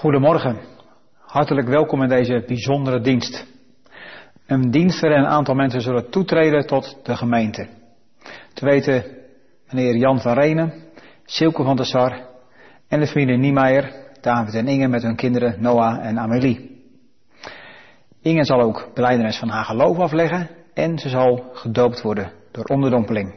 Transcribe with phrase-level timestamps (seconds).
[0.00, 0.58] Goedemorgen,
[1.18, 3.46] hartelijk welkom in deze bijzondere dienst.
[4.46, 7.68] Een dienst waarin een aantal mensen zullen toetreden tot de gemeente.
[8.54, 9.04] Te weten
[9.70, 10.72] meneer Jan van Renen,
[11.24, 12.26] Silke van der Sar
[12.88, 16.84] en de familie Niemeyer, David en Inge met hun kinderen Noah en Amelie.
[18.22, 23.34] Inge zal ook beleidenis van haar geloof afleggen en ze zal gedoopt worden door onderdompeling.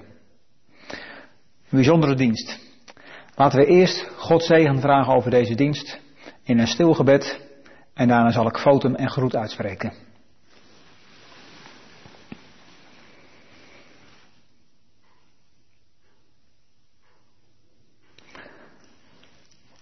[0.88, 2.60] Een bijzondere dienst.
[3.36, 6.02] Laten we eerst God zegen vragen over deze dienst
[6.44, 7.40] in een stil gebed
[7.94, 9.94] en daarna zal ik fotum en groet uitspreken.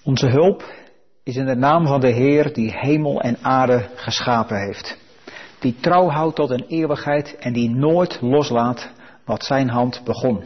[0.03, 0.63] Onze hulp
[1.23, 4.97] is in de naam van de Heer die hemel en aarde geschapen heeft.
[5.59, 8.89] Die trouw houdt tot een eeuwigheid en die nooit loslaat
[9.25, 10.43] wat zijn hand begon.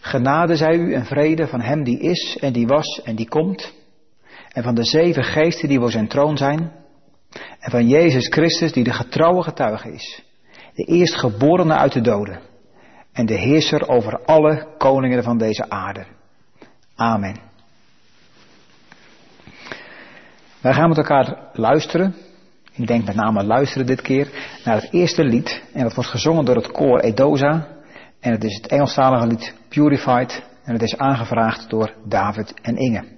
[0.00, 3.72] Genade zij u en vrede van hem die is en die was en die komt
[4.56, 6.72] en van de zeven geesten die voor zijn troon zijn,
[7.58, 10.22] en van Jezus Christus die de getrouwe getuige is,
[10.74, 12.40] de eerstgeborene uit de doden,
[13.12, 16.06] en de heerser over alle koningen van deze aarde.
[16.94, 17.36] Amen.
[20.60, 22.14] Wij gaan met elkaar luisteren,
[22.72, 24.28] ik denk met name luisteren dit keer,
[24.64, 27.68] naar het eerste lied, en dat wordt gezongen door het koor Edoza,
[28.20, 33.15] en het is het Engelstalige lied Purified, en het is aangevraagd door David en Inge.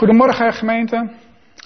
[0.00, 1.10] Goedemorgen gemeente,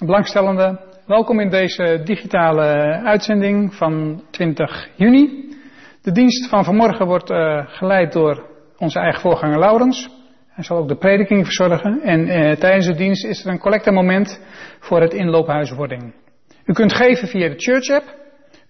[0.05, 0.79] belangstellenden.
[1.05, 2.63] Welkom in deze digitale
[3.03, 5.55] uitzending van 20 juni.
[6.01, 8.45] De dienst van vanmorgen wordt uh, geleid door
[8.77, 10.09] onze eigen voorganger Laurens.
[10.49, 12.01] Hij zal ook de prediking verzorgen.
[12.01, 14.41] En uh, tijdens de dienst is er een collectemoment
[14.79, 16.13] voor het inloophuiswording.
[16.65, 18.05] U kunt geven via de Church app.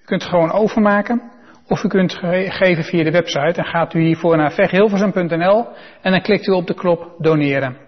[0.01, 1.21] U kunt gewoon overmaken.
[1.67, 3.61] Of u kunt ge geven via de website.
[3.61, 5.67] En gaat u hiervoor naar veghilversum.nl
[6.01, 7.84] en dan klikt u op de knop doneren.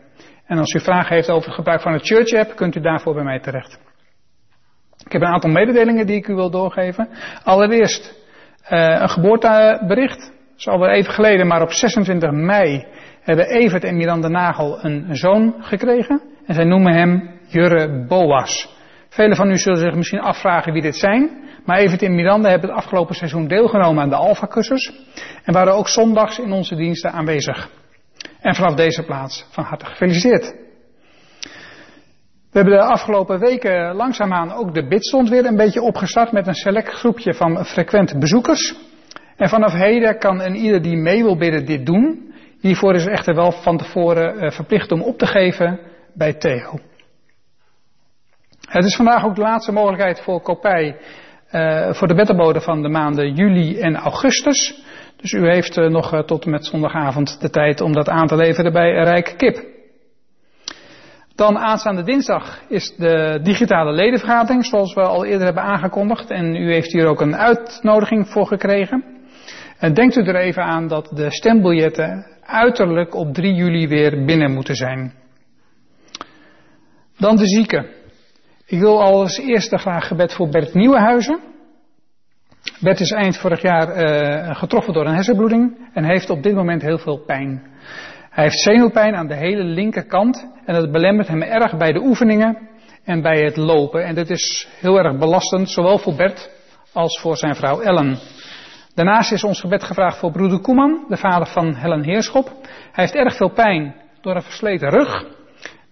[0.48, 3.14] En als u vragen heeft over het gebruik van de Church app, kunt u daarvoor
[3.14, 3.80] bij mij terecht.
[5.06, 7.10] Ik heb een aantal mededelingen die ik u wil doorgeven.
[7.44, 8.16] Allereerst
[8.70, 10.20] uh, een geboortebericht.
[10.20, 12.86] Dat is alweer even geleden, maar op 26 mei
[13.22, 16.22] hebben Evert en Miranda Nagel een zoon gekregen.
[16.46, 18.76] En zij noemen hem Jurre Boas.
[19.10, 21.46] Velen van u zullen zich misschien afvragen wie dit zijn.
[21.66, 24.92] Maar Evert en Miranda hebben het afgelopen seizoen deelgenomen aan de Alpha-cursus.
[25.44, 27.70] En waren ook zondags in onze diensten aanwezig.
[28.42, 30.56] En vanaf deze plaats van harte gefeliciteerd.
[32.52, 36.54] We hebben de afgelopen weken langzaamaan ook de bidstond weer een beetje opgestart met een
[36.54, 38.76] select groepje van frequente bezoekers.
[39.36, 42.34] En vanaf heden kan een ieder die mee wil bidden dit doen.
[42.60, 45.80] Hiervoor is echter wel van tevoren eh, verplicht om op te geven
[46.14, 46.80] bij Theo.
[48.70, 50.98] Het is vandaag ook de laatste mogelijkheid voor Kopij
[51.52, 54.82] uh, voor de betterboden van de maanden juli en augustus.
[55.18, 58.28] Dus u heeft uh, nog uh, tot en met zondagavond de tijd om dat aan
[58.28, 59.66] te leveren bij Rijk Kip.
[61.36, 66.30] Dan aanstaande dinsdag is de digitale ledenvergadering, zoals we al eerder hebben aangekondigd.
[66.30, 69.04] En u heeft hier ook een uitnodiging voor gekregen.
[69.78, 74.54] En denkt u er even aan dat de stembiljetten uiterlijk op 3 juli weer binnen
[74.54, 75.14] moeten zijn.
[77.18, 77.86] Dan de zieken.
[78.66, 81.40] Ik wil als eerste graag gebed voor Bert Nieuwenhuizen.
[82.80, 86.82] Bert is eind vorig jaar uh, getroffen door een hersenbloeding en heeft op dit moment
[86.82, 87.64] heel veel pijn.
[88.30, 92.58] Hij heeft zenuwpijn aan de hele linkerkant en dat belemmert hem erg bij de oefeningen
[93.04, 94.06] en bij het lopen.
[94.06, 96.50] En dit is heel erg belastend, zowel voor Bert
[96.94, 98.18] als voor zijn vrouw Ellen.
[98.94, 102.46] Daarnaast is ons gebed gevraagd voor broeder Koeman, de vader van Helen Heerschop.
[102.92, 105.26] Hij heeft erg veel pijn door een versleten rug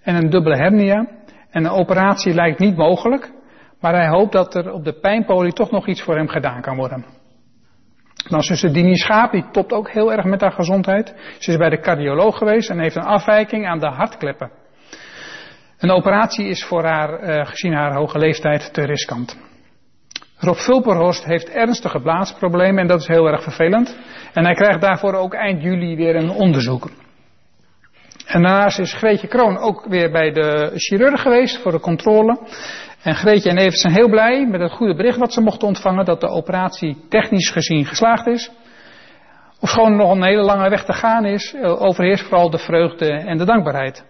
[0.01, 1.07] en een dubbele hernia.
[1.49, 3.31] En een operatie lijkt niet mogelijk,
[3.85, 6.75] maar hij hoopt dat er op de pijnpolie toch nog iets voor hem gedaan kan
[6.75, 7.05] worden.
[8.29, 11.13] Dan zuster Dini Schaap, die topt ook heel erg met haar gezondheid.
[11.39, 14.51] Ze is bij de cardioloog geweest en heeft een afwijking aan de hartkleppen.
[15.77, 19.37] Een operatie is voor haar, uh, gezien haar hoge leeftijd, te riskant.
[20.37, 23.97] Rob Vulperhorst heeft ernstige blaasproblemen en dat is heel erg vervelend.
[24.33, 26.89] En hij krijgt daarvoor ook eind juli weer een onderzoek.
[28.25, 32.39] En daarnaast is Greetje Kroon ook weer bij de chirurg geweest voor de controle.
[33.05, 36.05] En Greetje en Evert zijn heel blij met het goede bericht wat ze mochten ontvangen,
[36.05, 38.51] dat de operatie technisch gezien geslaagd is.
[39.59, 43.11] Of gewoon nog een hele lange weg te gaan is, eh, overheerst vooral de vreugde
[43.11, 44.05] en de dankbaarheid.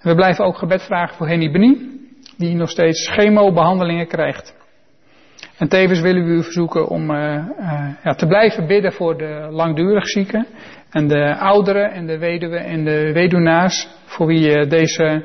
[0.00, 4.54] We blijven ook gebed vragen voor Henny Benie, die nog steeds chemobehandelingen krijgt.
[5.58, 9.48] En tevens willen we u verzoeken om uh, uh, ja, te blijven bidden voor de
[9.50, 10.46] langdurig zieken
[10.90, 15.24] en de ouderen en de weduwen en de weduwnaars voor wie deze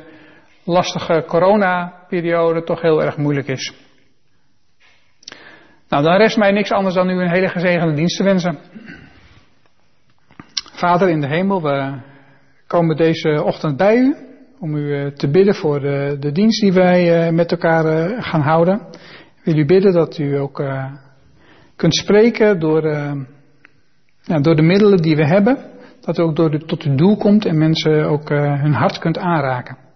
[0.67, 3.73] lastige coronaperiode toch heel erg moeilijk is.
[5.89, 8.57] Nou, dan rest mij niks anders dan u een hele gezegende dienst te wensen.
[10.73, 11.99] Vader in de hemel, we
[12.67, 14.15] komen deze ochtend bij u
[14.59, 18.81] om u te bidden voor de, dienst die wij met elkaar gaan houden
[19.43, 20.63] wil u bidden dat u ook
[21.75, 22.83] kunt spreken door,
[24.21, 25.57] ja, door de middelen die we hebben.
[26.01, 29.86] Dat u ook door tot uw doel komt en mensen ook hun hart kunt aanraken.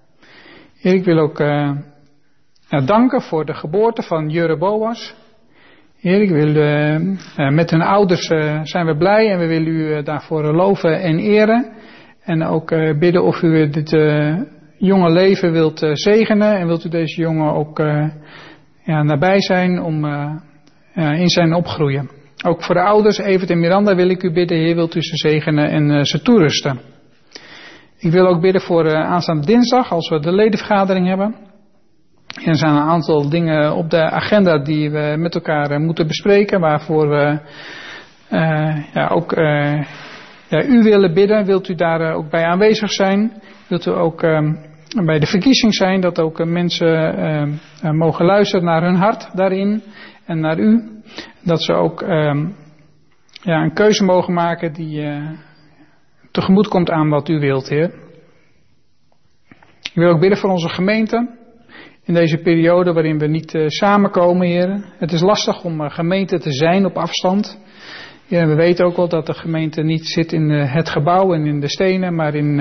[0.82, 5.16] Heer, ik wil ook ja, danken voor de geboorte van Jure Boas.
[6.00, 6.54] Heer, ik wil,
[7.52, 8.26] met hun ouders
[8.64, 11.72] zijn we blij en we willen u daarvoor loven en eren.
[12.24, 12.70] En ook
[13.00, 13.90] bidden of u dit
[14.78, 17.78] jonge leven wilt zegenen en wilt u deze jongen ook
[18.84, 20.06] ja, nabij zijn om
[20.96, 22.10] in zijn opgroeien.
[22.46, 25.16] Ook voor de ouders, Evert en Miranda, wil ik u bidden, Heer, wilt u ze
[25.16, 26.80] zegenen en ze toerusten.
[28.02, 31.36] Ik wil ook bidden voor uh, aanstaande dinsdag, als we de ledenvergadering hebben.
[32.46, 37.10] Er zijn een aantal dingen op de agenda die we met elkaar moeten bespreken, waarvoor
[37.10, 37.40] we
[38.94, 39.32] ja, ook
[40.50, 41.46] ja, u willen bidden.
[41.46, 43.42] Wilt u daar ook bij aanwezig zijn?
[43.68, 44.54] Wilt u ook ehm,
[45.06, 47.60] bij de verkiezing zijn, dat ook mensen
[47.92, 49.84] mogen luisteren naar hun hart daarin
[50.26, 51.02] en naar u.
[51.44, 52.10] Dat ze ook uh,
[53.42, 55.02] ja, een keuze mogen maken die
[56.32, 57.94] tegemoet komt aan wat u wilt, Heer.
[59.84, 61.40] Ik wil ook bidden voor onze gemeente.
[62.04, 64.84] In deze periode waarin we niet uh, samenkomen, Heer.
[64.98, 67.60] Het is lastig om gemeente te zijn op afstand.
[68.28, 71.60] Ja, we weten ook wel dat de gemeente niet zit in het gebouw en in
[71.60, 72.56] de stenen, maar in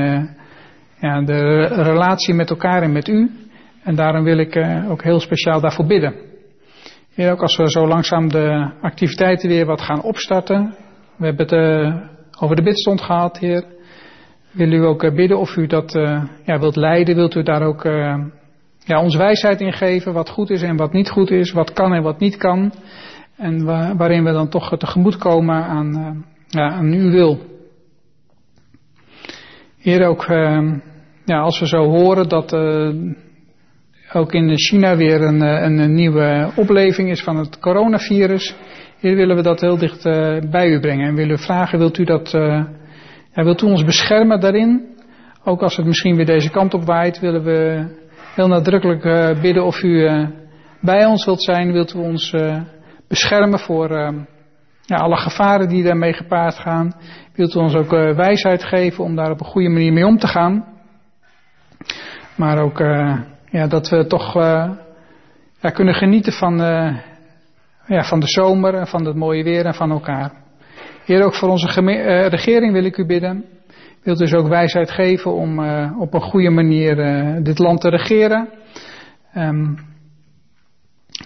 [1.00, 3.30] ja, de relatie met elkaar en met u.
[3.82, 4.56] En daarom wil ik
[4.88, 6.14] ook heel speciaal daarvoor bidden.
[7.14, 10.74] Heer, ook als we zo langzaam de activiteiten weer wat gaan opstarten.
[11.16, 13.64] We hebben het over de bidstond gehad, Heer.
[14.50, 15.92] Wil u ook bidden of u dat
[16.44, 17.14] ja, wilt leiden?
[17.14, 17.82] Wilt u daar ook
[18.84, 21.92] ja, ons wijsheid in geven, wat goed is en wat niet goed is, wat kan
[21.92, 22.72] en wat niet kan.
[23.36, 23.64] En
[23.96, 27.38] waarin we dan toch tegemoet komen aan, uh, ja, aan uw wil.
[29.78, 30.72] Hier ook, uh,
[31.24, 33.14] ja, als we zo horen dat uh,
[34.12, 38.54] ook in China weer een, een, een, nieuwe opleving is van het coronavirus.
[38.98, 40.02] Hier willen we dat heel dicht
[40.50, 42.30] bij u brengen en willen vragen, wilt u dat,
[43.32, 44.98] ja, wilt u ons beschermen daarin?
[45.44, 47.88] Ook als het misschien weer deze kant op waait, willen we
[48.34, 49.02] heel nadrukkelijk
[49.40, 50.08] bidden of u
[50.80, 52.34] bij ons wilt zijn, wilt u ons
[53.08, 53.88] beschermen voor
[54.82, 56.92] ja, alle gevaren die daarmee gepaard gaan.
[57.34, 60.26] Wilt u ons ook wijsheid geven om daar op een goede manier mee om te
[60.26, 60.64] gaan.
[62.36, 62.80] Maar ook
[63.50, 64.34] ja, dat we toch
[65.60, 66.56] ja, kunnen genieten van,
[67.86, 70.32] ja, van de zomer en van het mooie weer en van elkaar.
[71.04, 73.44] Heer, ook voor onze regering wil ik u bidden
[74.02, 75.58] wilt dus ook wijsheid geven om
[75.98, 76.96] op een goede manier
[77.42, 78.48] dit land te regeren.
[79.36, 79.78] Um,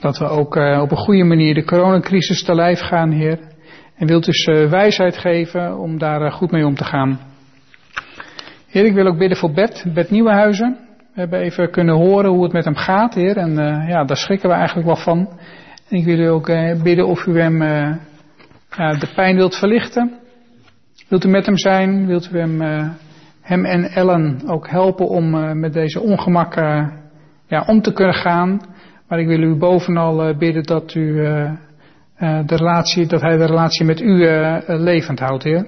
[0.00, 3.38] dat we ook op een goede manier de coronacrisis te lijf gaan, Heer.
[3.96, 7.20] En wilt dus wijsheid geven om daar goed mee om te gaan.
[8.68, 10.78] Heer, ik wil ook bidden voor Bert, Bert Nieuwenhuizen.
[11.14, 13.36] We hebben even kunnen horen hoe het met hem gaat, Heer.
[13.36, 13.54] En
[13.88, 15.28] ja, daar schrikken we eigenlijk wel van.
[15.88, 16.46] En ik wil u ook
[16.82, 17.58] bidden of u hem
[18.76, 20.12] de pijn wilt verlichten.
[21.08, 22.06] Wilt u met hem zijn?
[22.06, 22.60] Wilt u hem,
[23.40, 26.92] hem en Ellen ook helpen om met deze ongemakken
[27.46, 28.60] ja, om te kunnen gaan?
[29.08, 31.14] Maar ik wil u bovenal bidden dat u
[32.18, 34.26] de relatie, dat hij de relatie met u
[34.66, 35.66] levend houdt, Heer.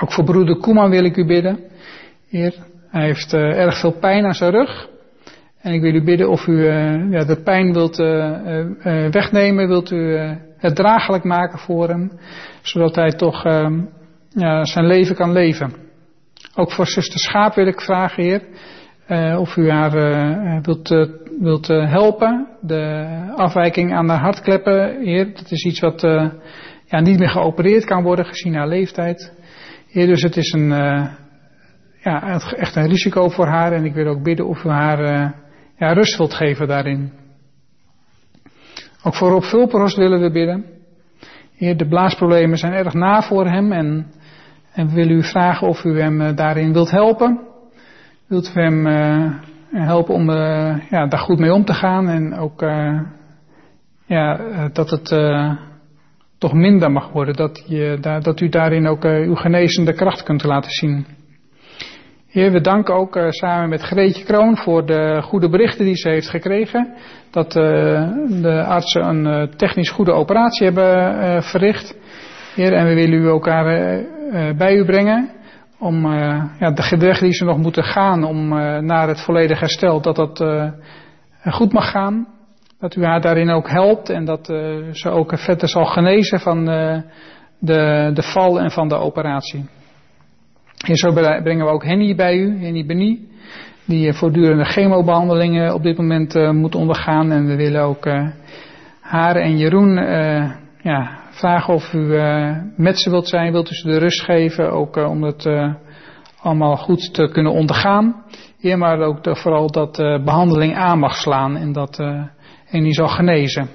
[0.00, 1.58] Ook voor broeder Koeman wil ik u bidden,
[2.28, 2.65] Heer.
[2.96, 4.88] Hij heeft erg veel pijn aan zijn rug.
[5.60, 6.64] En ik wil u bidden of u
[7.10, 7.96] ja, de pijn wilt
[9.12, 10.16] wegnemen, wilt u
[10.56, 12.10] het draaglijk maken voor hem
[12.62, 13.42] zodat hij toch
[14.28, 15.72] ja, zijn leven kan leven.
[16.54, 18.42] Ook voor zuster Schaap wil ik vragen, Heer,
[19.38, 19.92] of u haar
[20.62, 20.88] wilt,
[21.40, 22.48] wilt helpen.
[22.60, 26.00] De afwijking aan de hartkleppen, Heer, dat is iets wat
[26.86, 29.32] ja, niet meer geopereerd kan worden gezien haar leeftijd.
[29.88, 30.70] Heer, dus het is een,
[32.06, 35.34] ja, echt een risico voor haar en ik wil ook bidden of u haar
[35.76, 37.12] ja, rust wilt geven daarin.
[39.02, 40.64] Ook voor Rob willen we bidden.
[41.56, 44.06] Heer, de blaasproblemen zijn erg na voor hem en,
[44.72, 47.40] en we willen u vragen of u hem uh, daarin wilt helpen.
[48.26, 49.32] Wilt u hem uh,
[49.70, 50.30] helpen om
[50.90, 52.60] ja, daar goed mee om te gaan en ook
[54.06, 54.38] ja,
[54.72, 55.08] dat het
[56.38, 57.34] toch minder mag worden.
[57.34, 61.15] Dat, je, dat u daarin ook uw genezende kracht kunt laten zien.
[62.36, 66.28] We danken ook uh, samen met Greetje Kroon voor de goede berichten die ze heeft
[66.28, 66.94] gekregen.
[67.30, 67.62] Dat uh,
[68.42, 71.96] de artsen een uh, technisch goede operatie hebben verricht.
[72.54, 73.64] Heer, en we willen u elkaar
[74.56, 75.30] bij u brengen.
[75.78, 76.12] Om
[76.58, 78.48] ja, de weg die ze nog moeten gaan om
[78.86, 80.44] naar het volledige herstel, dat dat
[81.44, 82.26] goed mag gaan.
[82.80, 84.46] Dat u haar daarin ook helpt en dat
[84.92, 89.75] ze ook verder zal genezen van de, de val en van de operatie.
[90.84, 93.28] En zo brengen we ook Henny bij u, Henny Benie,
[93.84, 97.30] die eh, voortdurende chemobehandelingen op dit moment uh, moet ondergaan.
[97.30, 98.28] En we willen ook uh,
[99.00, 99.94] haar en Jeroen
[100.82, 102.20] ja, vragen of u
[102.76, 105.48] met ze wilt zijn, wilt u ze de rust geven, ook om het
[106.40, 108.24] allemaal goed te kunnen ondergaan.
[108.60, 111.96] Heer, maar ook vooral dat behandeling aan mag slaan en dat
[112.66, 113.68] Henny zal genezen.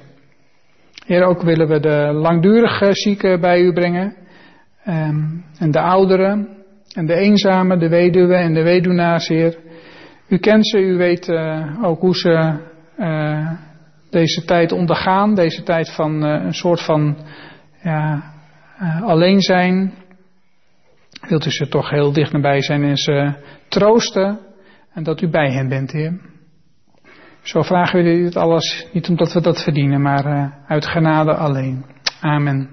[1.06, 4.16] Heer, ook willen we de langdurig zieken bij u brengen.
[4.88, 6.61] Um, en de ouderen,
[6.94, 9.58] en de eenzame, de weduwe en de weduwnaars, Heer.
[10.28, 12.60] U kent ze, u weet uh, ook hoe ze
[13.00, 13.52] uh,
[14.10, 15.36] deze tijd ondergaan.
[15.36, 17.18] Deze tijd van uh, een soort van
[17.84, 18.34] ja,
[19.04, 19.94] alleen zijn.
[21.28, 23.34] Wilt u ze toch heel dicht nabij zijn en ze
[23.68, 24.40] troosten.
[24.94, 26.20] En dat u bij hen bent, Heer.
[27.42, 31.86] Zo vragen we dit alles niet omdat we dat verdienen, maar uit genade alleen.
[32.22, 32.70] Amen.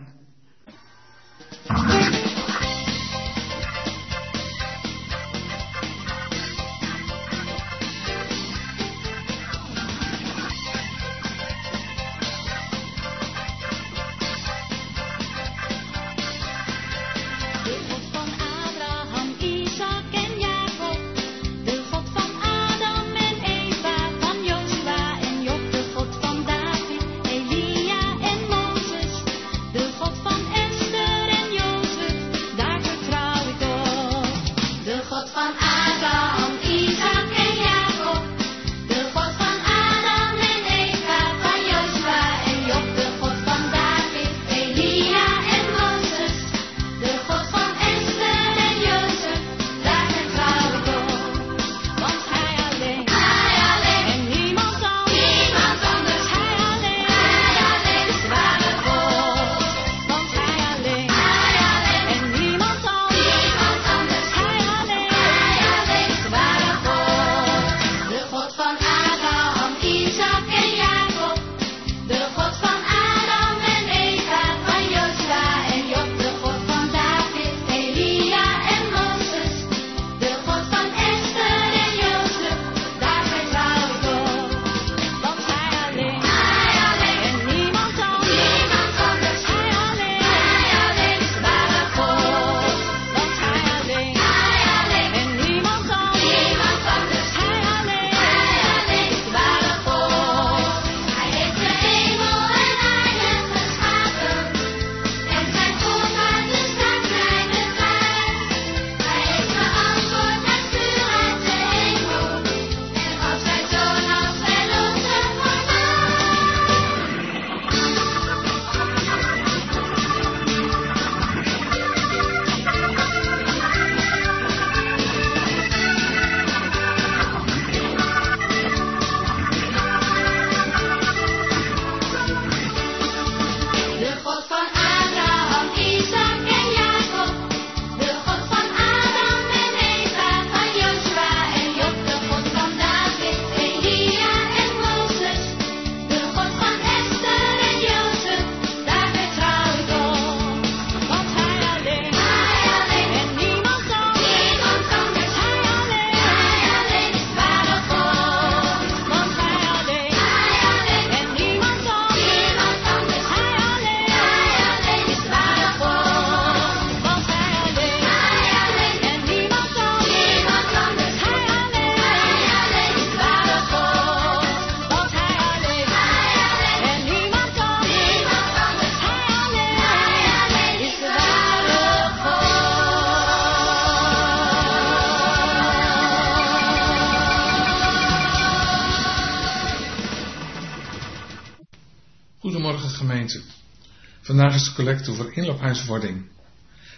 [194.21, 196.27] Vandaag is de collecte voor inloophuiswording.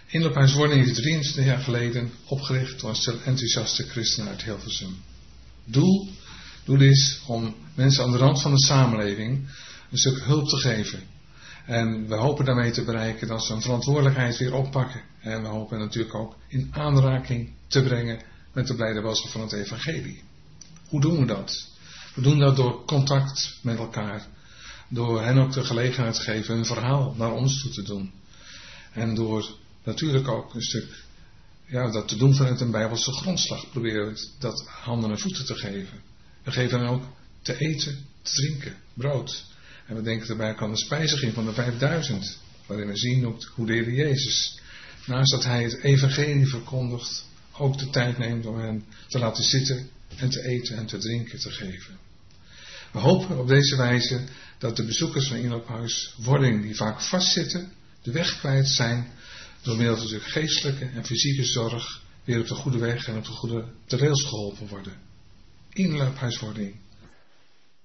[0.07, 4.97] Inloophuiswording is 23 jaar geleden opgericht door een enthousiaste christenen uit Hilversum.
[5.65, 6.09] Doel?
[6.65, 9.49] Doel is om mensen aan de rand van de samenleving
[9.91, 11.01] een stuk hulp te geven.
[11.67, 15.03] En we hopen daarmee te bereiken dat ze hun verantwoordelijkheid weer oppakken.
[15.21, 18.21] En we hopen natuurlijk ook in aanraking te brengen
[18.53, 20.23] met de blijde boodschap van het evangelie.
[20.89, 21.69] Hoe doen we dat?
[22.15, 24.27] We doen dat door contact met elkaar
[24.91, 28.13] door hen ook de gelegenheid te geven hun verhaal naar ons toe te doen.
[28.93, 31.05] En door natuurlijk ook een stuk
[31.67, 33.71] ja, dat te doen vanuit een bijbelse grondslag.
[33.71, 36.01] Proberen we dat handen en voeten te geven.
[36.43, 37.03] We geven hen ook
[37.43, 39.45] te eten, te drinken, brood.
[39.87, 42.39] En we denken daarbij aan de spijziging van de 5000.
[42.67, 44.59] Waarin we zien hoe de Heer Jezus,
[45.07, 49.91] naast dat hij het evangelie verkondigt, ook de tijd neemt om hen te laten zitten
[50.17, 51.99] en te eten en te drinken te geven.
[52.93, 54.21] We hopen op deze wijze
[54.61, 59.07] dat de bezoekers van inloophuis Wording, die vaak vastzitten, de weg kwijt zijn,
[59.63, 63.25] door middel van de geestelijke en fysieke zorg weer op de goede weg en op
[63.25, 64.93] de goede de rails geholpen worden.
[65.73, 66.75] Inloophuiswording.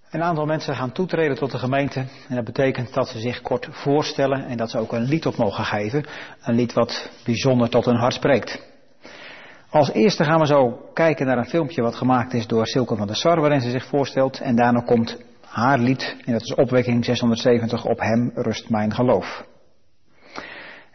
[0.09, 3.67] Een aantal mensen gaan toetreden tot de gemeente en dat betekent dat ze zich kort
[3.71, 6.05] voorstellen en dat ze ook een lied op mogen geven.
[6.41, 8.59] Een lied wat bijzonder tot hun hart spreekt.
[9.69, 13.07] Als eerste gaan we zo kijken naar een filmpje wat gemaakt is door Silke van
[13.07, 15.17] der Sar waarin ze zich voorstelt en daarna komt
[15.55, 19.45] haar lied, en dat is opwekking 670, op hem rust mijn geloof.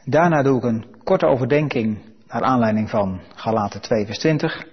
[0.05, 4.66] Daarna doe ik een korte overdenking naar aanleiding van Galaten 2 vers 20.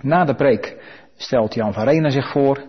[0.00, 0.76] Na de preek
[1.16, 2.64] stelt Jan van zich voor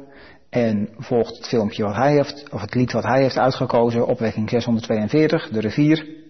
[0.49, 4.49] en volgt het filmpje wat hij heeft, of het lied wat hij heeft uitgekozen, opwekking
[4.49, 6.21] 642, de rivier.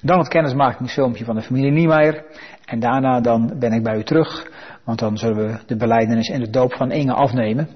[0.00, 2.24] Dan het kennismakingsfilmpje van de familie Niemeyer.
[2.64, 4.52] En daarna dan ben ik bij u terug,
[4.84, 7.68] want dan zullen we de beleidenis en de doop van Inge afnemen.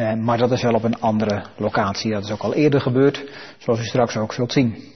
[0.00, 2.12] Uh, maar dat is wel op een andere locatie.
[2.12, 3.24] Dat is ook al eerder gebeurd,
[3.58, 4.92] zoals u straks ook zult zien.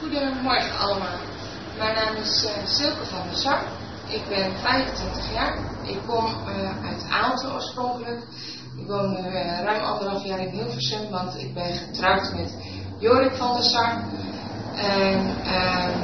[0.00, 1.18] Goedemorgen allemaal.
[1.78, 3.60] Mijn naam is uh, Silke van der Sar.
[4.08, 5.58] Ik ben 25 jaar.
[5.84, 8.20] Ik kom uh, uit Aalten oorspronkelijk.
[8.78, 9.30] Ik woon nu
[9.64, 12.56] ruim anderhalf jaar in Hilversum, want ik ben getrouwd met
[12.98, 14.04] Jorik van der Sar.
[14.76, 16.00] En ehm,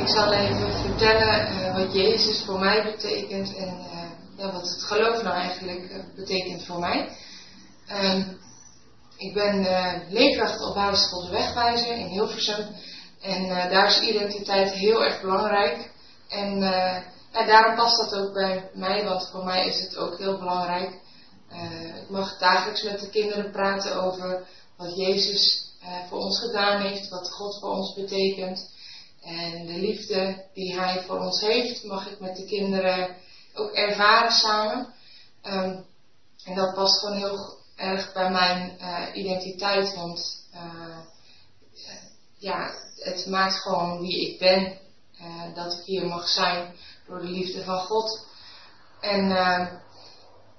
[0.00, 3.68] ik zal even vertellen wat Jezus voor mij betekent en
[4.52, 7.08] wat het geloof nou eigenlijk uh, betekent voor mij.
[7.88, 8.26] Uh,
[9.16, 12.66] ik ben uh, leerkracht op basisschool De Wegwijzer in Hilversum.
[13.20, 15.92] En uh, daar is identiteit heel erg belangrijk.
[16.28, 16.60] En
[17.32, 20.90] daarom past dat ook bij mij, want voor mij is het ook heel belangrijk.
[22.02, 25.72] ik mag dagelijks met de kinderen praten over wat Jezus
[26.08, 28.70] voor ons gedaan heeft, wat God voor ons betekent.
[29.22, 33.16] En de liefde die Hij voor ons heeft, mag ik met de kinderen
[33.54, 34.94] ook ervaren samen.
[35.42, 35.84] Um,
[36.44, 40.98] en dat past gewoon heel erg bij mijn uh, identiteit, want uh,
[42.38, 44.78] ja, het maakt gewoon wie ik ben.
[45.20, 46.74] Uh, dat ik hier mag zijn
[47.06, 48.26] door de liefde van God.
[49.00, 49.28] En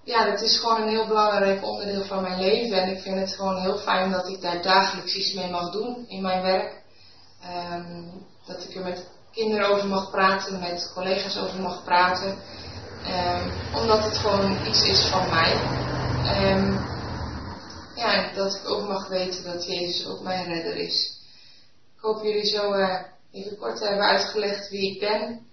[0.03, 2.81] ja, dat is gewoon een heel belangrijk onderdeel van mijn leven.
[2.81, 6.05] En ik vind het gewoon heel fijn dat ik daar dagelijks iets mee mag doen
[6.07, 6.81] in mijn werk.
[7.71, 12.37] Um, dat ik er met kinderen over mag praten, met collega's over mag praten.
[13.07, 15.53] Um, omdat het gewoon iets is van mij.
[16.51, 16.85] Um,
[17.95, 21.19] ja, dat ik ook mag weten dat Jezus ook mijn redder is.
[21.95, 22.99] Ik hoop jullie zo uh,
[23.31, 25.47] even kort hebben uitgelegd wie ik ben.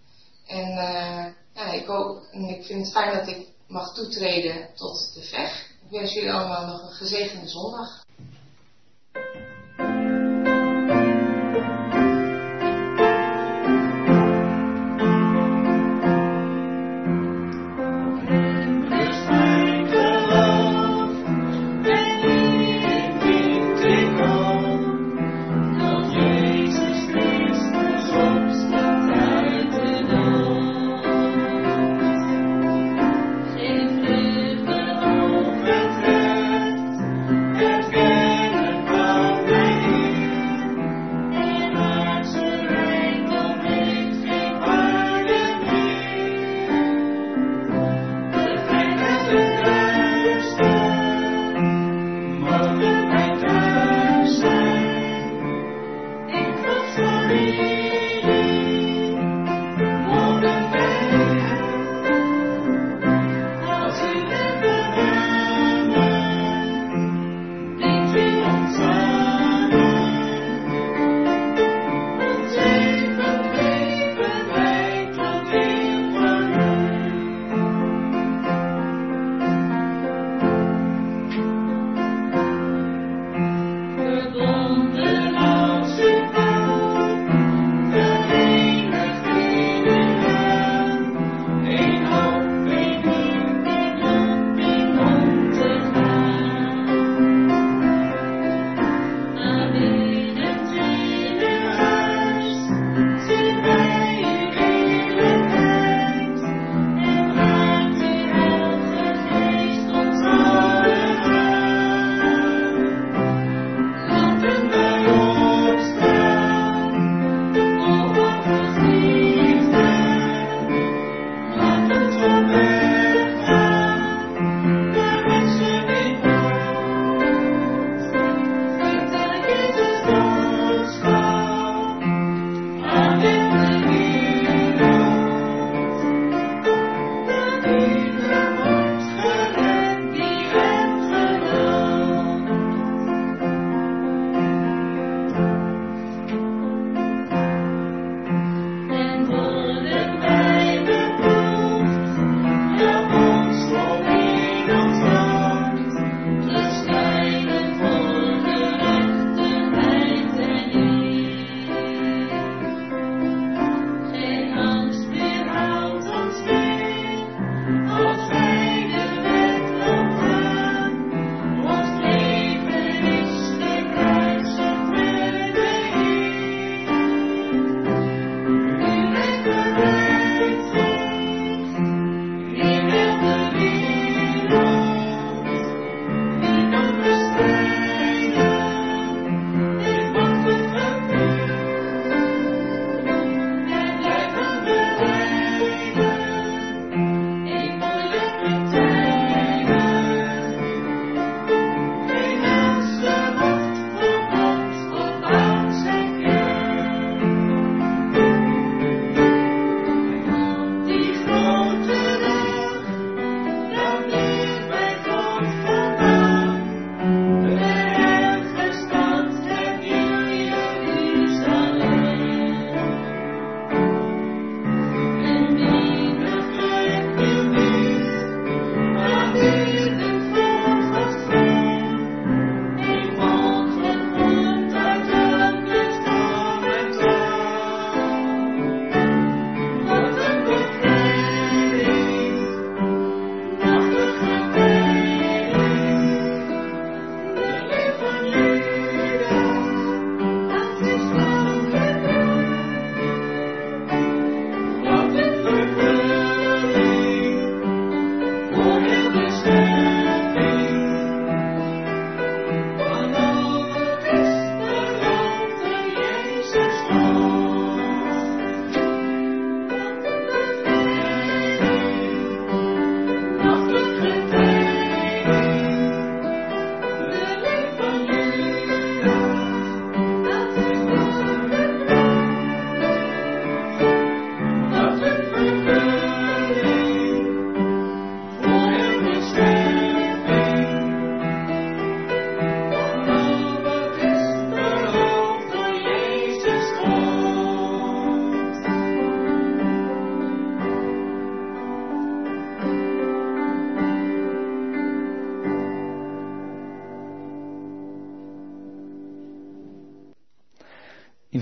[0.47, 5.11] En uh, ja, ik, hoop, en ik vind het fijn dat ik mag toetreden tot
[5.15, 5.71] de VEG.
[5.85, 8.05] Ik wens jullie allemaal nog een gezegende zondag.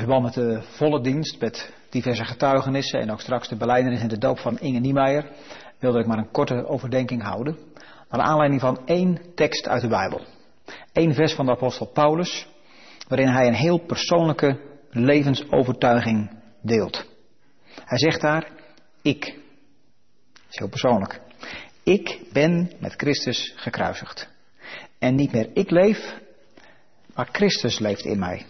[0.00, 4.18] Verband met de volle dienst, met diverse getuigenissen en ook straks de beleidenis en de
[4.18, 5.30] doop van Inge Niemeyer,
[5.78, 7.56] wilde ik maar een korte overdenking houden.
[8.10, 10.20] Naar aanleiding van één tekst uit de Bijbel.
[10.92, 12.46] Eén vers van de apostel Paulus,
[13.08, 14.60] waarin hij een heel persoonlijke
[14.90, 16.30] levensovertuiging
[16.62, 17.06] deelt.
[17.84, 18.50] Hij zegt daar,
[19.02, 19.24] ik.
[20.32, 21.20] Dat is heel persoonlijk.
[21.82, 24.28] Ik ben met Christus gekruisigd.
[24.98, 26.14] En niet meer ik leef,
[27.14, 28.46] maar Christus leeft in mij.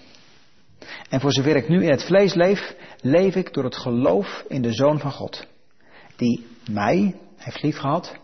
[1.08, 4.62] En voor zover ik nu in het vlees leef, leef ik door het geloof in
[4.62, 5.46] de Zoon van God.
[6.16, 8.16] Die mij heeft liefgehad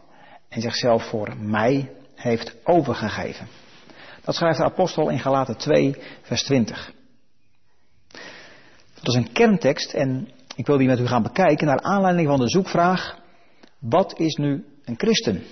[0.48, 3.48] en zichzelf voor mij heeft overgegeven.
[4.24, 6.92] Dat schrijft de apostel in Galaten 2, vers 20.
[8.94, 12.38] Dat is een kerntekst en ik wil die met u gaan bekijken naar aanleiding van
[12.38, 13.18] de zoekvraag:
[13.78, 15.42] wat is nu een christen?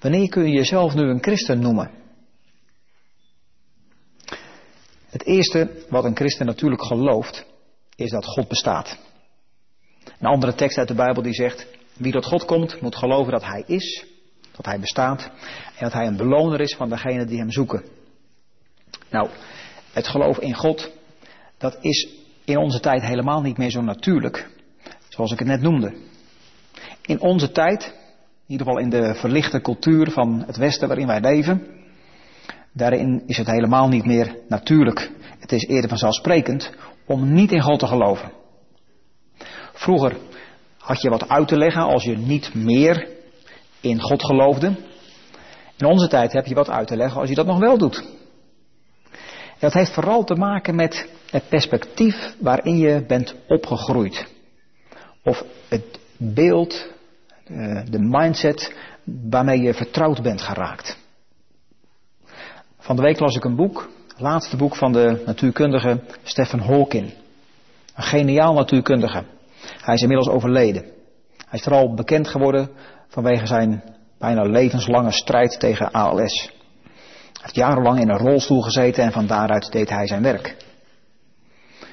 [0.00, 1.99] Wanneer kun je jezelf nu een christen noemen?
[5.10, 7.46] Het eerste wat een christen natuurlijk gelooft,
[7.96, 8.98] is dat God bestaat.
[10.18, 13.44] Een andere tekst uit de Bijbel die zegt, wie tot God komt, moet geloven dat
[13.44, 14.06] Hij is,
[14.56, 15.30] dat Hij bestaat
[15.76, 17.84] en dat Hij een beloner is van degenen die Hem zoeken.
[19.10, 19.28] Nou,
[19.92, 20.90] het geloof in God,
[21.58, 22.08] dat is
[22.44, 24.50] in onze tijd helemaal niet meer zo natuurlijk,
[25.08, 25.96] zoals ik het net noemde.
[27.02, 27.84] In onze tijd,
[28.46, 31.79] in ieder geval in de verlichte cultuur van het Westen waarin wij leven,
[32.72, 35.10] Daarin is het helemaal niet meer natuurlijk.
[35.38, 36.72] Het is eerder vanzelfsprekend
[37.06, 38.32] om niet in God te geloven.
[39.72, 40.16] Vroeger
[40.78, 43.08] had je wat uit te leggen als je niet meer
[43.80, 44.74] in God geloofde.
[45.76, 48.08] In onze tijd heb je wat uit te leggen als je dat nog wel doet.
[49.58, 54.26] Dat heeft vooral te maken met het perspectief waarin je bent opgegroeid.
[55.22, 56.86] Of het beeld,
[57.44, 60.98] eh, de mindset waarmee je vertrouwd bent geraakt.
[62.80, 67.14] Van de week las ik een boek, het laatste boek van de natuurkundige Stephen Hawking.
[67.94, 69.24] Een geniaal natuurkundige.
[69.60, 70.82] Hij is inmiddels overleden.
[71.36, 72.70] Hij is vooral bekend geworden
[73.08, 73.82] vanwege zijn
[74.18, 76.50] bijna levenslange strijd tegen ALS.
[76.82, 80.56] Hij heeft jarenlang in een rolstoel gezeten en van daaruit deed hij zijn werk.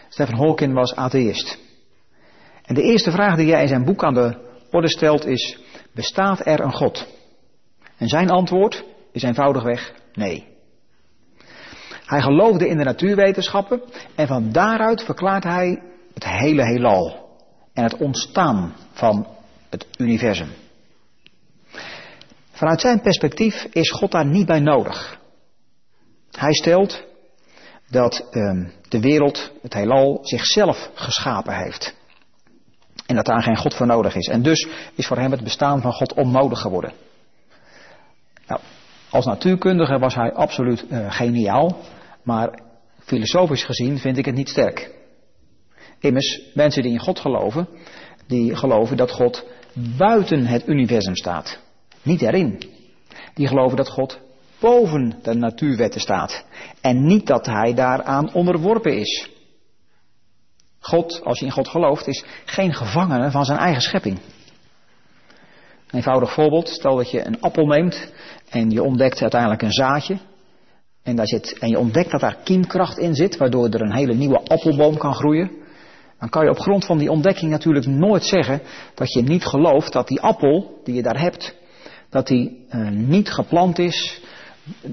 [0.10, 1.60] Stephen Hawking was atheïst.
[2.66, 4.38] En de eerste vraag die hij in zijn boek aan de
[4.72, 5.60] orde stelt is,
[5.94, 7.08] bestaat er een God?
[7.98, 10.56] En zijn antwoord is eenvoudigweg nee.
[12.08, 13.82] Hij geloofde in de natuurwetenschappen
[14.16, 15.82] en van daaruit verklaart hij
[16.14, 17.30] het hele heelal
[17.74, 19.28] en het ontstaan van
[19.70, 20.50] het universum.
[22.52, 25.20] Vanuit zijn perspectief is God daar niet bij nodig.
[26.32, 27.04] Hij stelt
[27.90, 31.96] dat um, de wereld, het heelal, zichzelf geschapen heeft.
[33.06, 34.28] En dat daar geen God voor nodig is.
[34.28, 36.94] En dus is voor hem het bestaan van God onnodig geworden.
[38.48, 38.62] Nou,
[39.10, 41.78] als natuurkundige was hij absoluut uh, geniaal.
[42.28, 42.60] Maar
[43.00, 44.92] filosofisch gezien vind ik het niet sterk.
[46.00, 47.68] Immers, mensen die in God geloven,
[48.28, 49.46] die geloven dat God
[49.98, 51.60] buiten het universum staat.
[52.02, 52.64] Niet erin.
[53.34, 54.20] Die geloven dat God
[54.60, 56.46] boven de natuurwetten staat.
[56.82, 59.30] En niet dat hij daaraan onderworpen is.
[60.80, 64.18] God, als je in God gelooft, is geen gevangene van zijn eigen schepping.
[64.18, 68.14] Een eenvoudig voorbeeld, stel dat je een appel neemt
[68.50, 70.18] en je ontdekt uiteindelijk een zaadje.
[71.08, 74.14] En, daar zit, en je ontdekt dat daar kiemkracht in zit, waardoor er een hele
[74.14, 75.52] nieuwe appelboom kan groeien.
[76.20, 78.62] Dan kan je op grond van die ontdekking natuurlijk nooit zeggen
[78.96, 81.56] dat je niet gelooft dat die appel die je daar hebt,
[82.10, 84.22] dat die uh, niet geplant is,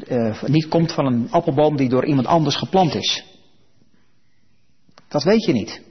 [0.08, 3.24] uh, niet komt van een appelboom die door iemand anders geplant is.
[5.08, 5.82] Dat weet je niet.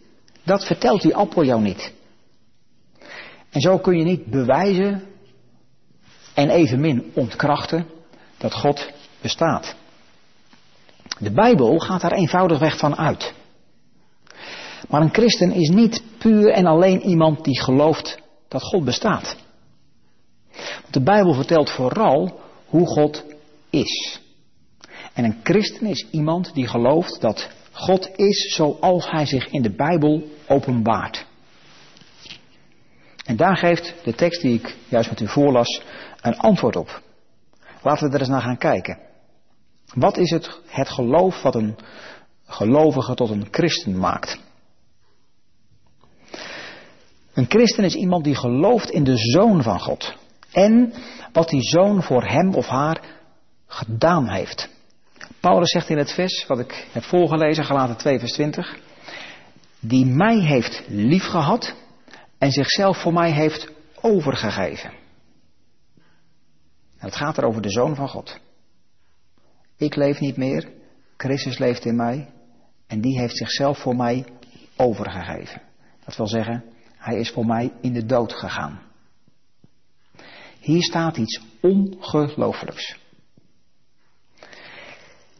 [0.43, 1.93] Dat vertelt die appel jou niet.
[3.49, 5.03] En zo kun je niet bewijzen
[6.33, 7.85] en evenmin ontkrachten
[8.37, 9.81] dat God bestaat.
[11.19, 13.33] De Bijbel gaat daar eenvoudigweg van uit.
[14.89, 19.35] Maar een christen is niet puur en alleen iemand die gelooft dat God bestaat.
[20.51, 23.23] Want de Bijbel vertelt vooral hoe God
[23.69, 24.21] is.
[25.13, 29.75] En een christen is iemand die gelooft dat God is zoals hij zich in de
[29.75, 31.25] Bijbel openbaart.
[33.25, 35.81] En daar geeft de tekst die ik juist met u voorlas
[36.21, 37.01] een antwoord op.
[37.81, 38.97] Laten we er eens naar gaan kijken.
[39.93, 41.75] Wat is het, het geloof wat een
[42.45, 44.39] gelovige tot een christen maakt?
[47.33, 50.13] Een christen is iemand die gelooft in de zoon van God.
[50.51, 50.93] En
[51.31, 53.01] wat die zoon voor hem of haar
[53.67, 54.69] gedaan heeft.
[55.39, 58.77] Paulus zegt in het vers wat ik heb voorgelezen, gelaten 2 vers 20.
[59.79, 61.73] Die mij heeft liefgehad
[62.37, 64.89] en zichzelf voor mij heeft overgegeven.
[66.97, 68.39] En het gaat er over de zoon van God.
[69.83, 70.71] Ik leef niet meer,
[71.17, 72.29] Christus leeft in mij.
[72.87, 74.25] En die heeft zichzelf voor mij
[74.75, 75.61] overgegeven.
[76.05, 76.63] Dat wil zeggen,
[76.97, 78.81] hij is voor mij in de dood gegaan.
[80.59, 82.97] Hier staat iets ongelooflijks.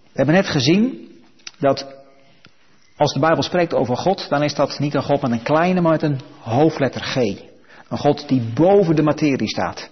[0.02, 1.12] We hebben net gezien
[1.60, 1.96] dat
[2.96, 5.82] als de Bijbel spreekt over God, dan is dat niet een God met een kleine,
[5.82, 7.16] maar met een hoofdletter G.
[7.90, 9.90] Een God die boven de materie staat.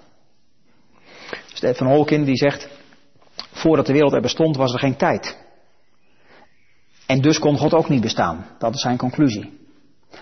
[1.54, 2.68] Stefan Holkin die zegt,
[3.52, 5.38] voordat de wereld er bestond was er geen tijd.
[7.06, 8.46] En dus kon God ook niet bestaan.
[8.58, 9.60] Dat is zijn conclusie.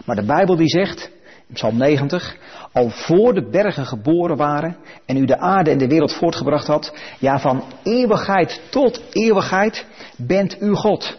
[0.05, 1.11] Maar de Bijbel die zegt,
[1.47, 2.37] in Psalm 90,
[2.71, 6.93] al voor de bergen geboren waren en u de aarde en de wereld voortgebracht had,
[7.19, 9.85] ja van eeuwigheid tot eeuwigheid
[10.17, 11.17] bent u God.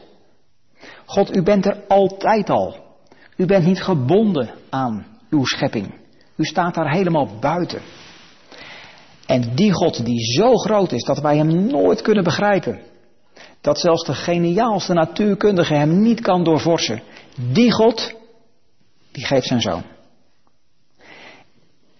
[1.04, 2.76] God, u bent er altijd al.
[3.36, 5.94] U bent niet gebonden aan uw schepping.
[6.36, 7.80] U staat daar helemaal buiten.
[9.30, 12.80] En die God die zo groot is dat wij hem nooit kunnen begrijpen.
[13.60, 17.02] Dat zelfs de geniaalste natuurkundige hem niet kan doorvorsen.
[17.52, 18.14] Die God,
[19.12, 19.82] die geeft zijn zoon.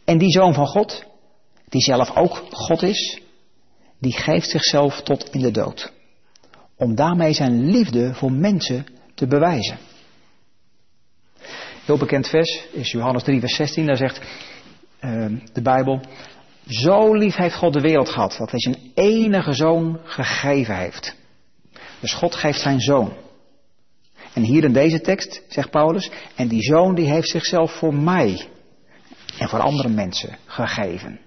[0.05, 1.05] En die zoon van God,
[1.69, 3.21] die zelf ook God is,
[3.99, 5.93] die geeft zichzelf tot in de dood.
[6.77, 9.79] Om daarmee zijn liefde voor mensen te bewijzen.
[11.85, 13.87] Heel bekend vers is Johannes 3, vers 16.
[13.87, 14.21] Daar zegt
[15.01, 16.01] uh, de Bijbel:
[16.70, 21.16] Zo lief heeft God de wereld gehad, dat hij zijn enige zoon gegeven heeft.
[22.00, 23.12] Dus God geeft zijn zoon.
[24.35, 28.48] En hier in deze tekst zegt Paulus: En die zoon die heeft zichzelf voor mij
[29.38, 31.20] en voor andere mensen gegeven.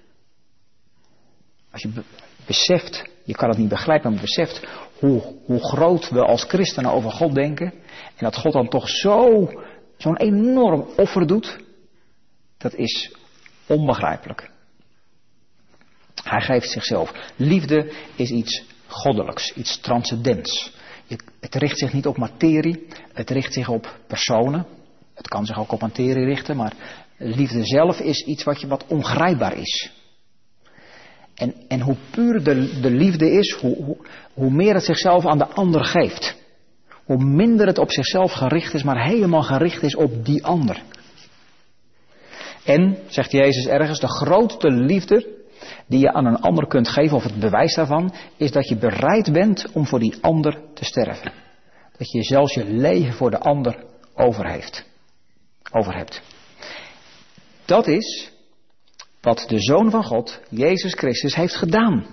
[1.71, 2.03] Als je
[2.45, 4.67] beseft, je kan het niet begrijpen, maar beseft
[4.99, 7.73] hoe, hoe groot we als christenen over God denken.
[8.15, 9.49] En dat God dan toch zo,
[9.97, 11.57] zo'n enorm offer doet.
[12.57, 13.15] Dat is
[13.67, 14.51] onbegrijpelijk.
[16.23, 17.11] Hij geeft zichzelf.
[17.35, 20.71] Liefde is iets goddelijks, iets transcendents.
[21.39, 24.65] Het richt zich niet op materie, het richt zich op personen.
[25.13, 26.73] Het kan zich ook op materie richten, maar
[27.17, 29.91] liefde zelf is iets wat, je, wat ongrijpbaar is.
[31.35, 33.97] En, en hoe puur de, de liefde is, hoe, hoe,
[34.33, 36.35] hoe meer het zichzelf aan de ander geeft.
[37.05, 40.81] Hoe minder het op zichzelf gericht is, maar helemaal gericht is op die ander.
[42.63, 45.42] En, zegt Jezus ergens, de grootste liefde
[45.87, 49.31] die je aan een ander kunt geven, of het bewijs daarvan, is dat je bereid
[49.31, 51.31] bent om voor die ander te sterven.
[51.97, 53.83] Dat je zelfs je leven voor de ander
[54.15, 54.51] over,
[55.95, 56.21] hebt.
[57.65, 58.31] Dat is
[59.21, 62.05] wat de Zoon van God, Jezus Christus, heeft gedaan.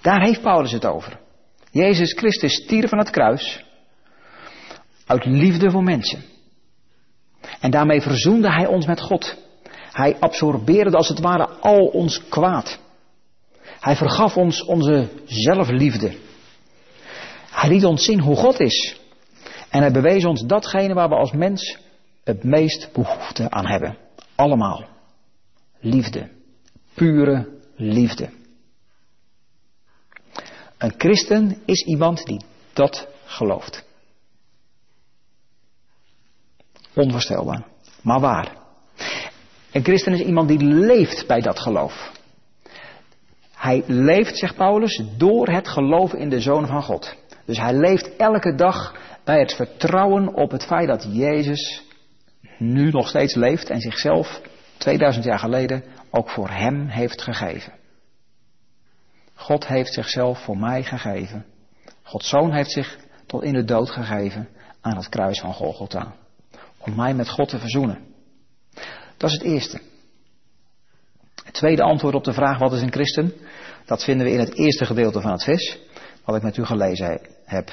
[0.00, 1.20] Daar heeft Paulus het over.
[1.70, 3.64] Jezus Christus stierf van het kruis
[5.06, 6.22] uit liefde voor mensen.
[7.60, 9.36] En daarmee verzoende hij ons met God.
[9.92, 12.78] Hij absorbeerde als het ware al ons kwaad.
[13.62, 16.16] Hij vergaf ons onze zelfliefde.
[17.50, 19.00] Hij liet ons zien hoe God is.
[19.68, 21.78] En hij bewees ons datgene waar we als mens
[22.24, 23.96] het meest behoefte aan hebben.
[24.34, 24.84] Allemaal.
[25.80, 26.30] Liefde.
[26.94, 28.30] Pure liefde.
[30.78, 32.40] Een christen is iemand die
[32.72, 33.84] dat gelooft.
[36.94, 37.66] Onvoorstelbaar.
[38.02, 38.59] Maar waar?
[39.72, 42.12] Een christen is iemand die leeft bij dat geloof.
[43.54, 47.16] Hij leeft, zegt Paulus, door het geloven in de Zoon van God.
[47.44, 48.94] Dus hij leeft elke dag
[49.24, 51.82] bij het vertrouwen op het feit dat Jezus
[52.58, 54.40] nu nog steeds leeft en zichzelf
[54.78, 57.72] 2000 jaar geleden ook voor hem heeft gegeven.
[59.34, 61.46] God heeft zichzelf voor mij gegeven.
[62.02, 64.48] Gods zoon heeft zich tot in de dood gegeven
[64.80, 66.14] aan het kruis van Golgotha.
[66.78, 68.09] Om mij met God te verzoenen.
[69.20, 69.80] Dat is het eerste.
[71.44, 73.32] Het tweede antwoord op de vraag wat is een christen?
[73.84, 75.78] Dat vinden we in het eerste gedeelte van het vers,
[76.24, 77.70] wat ik met u gelezen heb.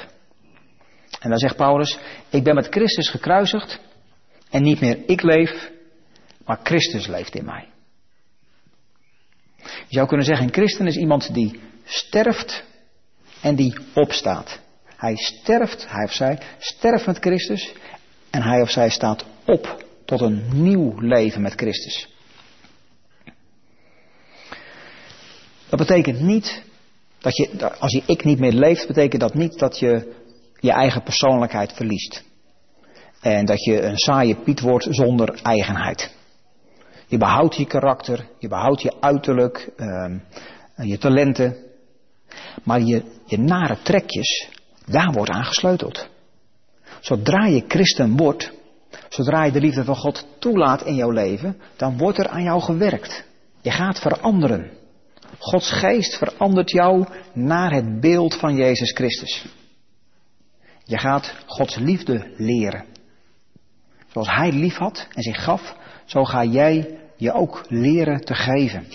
[1.20, 3.80] En dan zegt Paulus, ik ben met Christus gekruisigd
[4.50, 5.72] en niet meer ik leef,
[6.46, 7.68] maar Christus leeft in mij.
[9.64, 12.64] Je zou kunnen zeggen, een christen is iemand die sterft
[13.42, 14.60] en die opstaat.
[14.96, 17.74] Hij sterft, hij of zij, sterft met Christus
[18.30, 22.08] en hij of zij staat op tot een nieuw leven met Christus.
[25.70, 26.64] Dat betekent niet
[27.20, 30.14] dat je, als je ik niet meer leeft, betekent dat niet dat je
[30.60, 32.24] je eigen persoonlijkheid verliest.
[33.22, 36.12] En dat je een saaie Piet wordt zonder eigenheid.
[37.08, 40.16] Je behoudt je karakter, je behoudt je uiterlijk, uh,
[40.76, 41.56] je talenten.
[42.64, 44.50] Maar je, je nare trekjes,
[44.86, 46.08] daar wordt aan gesleuteld.
[47.00, 48.52] Zodra je christen wordt,
[49.10, 52.62] zodra je de liefde van God toelaat in jouw leven, dan wordt er aan jou
[52.62, 53.26] gewerkt.
[53.62, 54.72] Je gaat veranderen.
[55.40, 59.46] Gods geest verandert jou naar het beeld van Jezus Christus.
[60.84, 62.86] Je gaat Gods liefde leren.
[64.12, 68.88] Zoals Hij lief had en zich gaf, zo ga jij je ook leren te geven.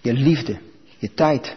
[0.00, 0.58] Je liefde,
[0.98, 1.56] je tijd,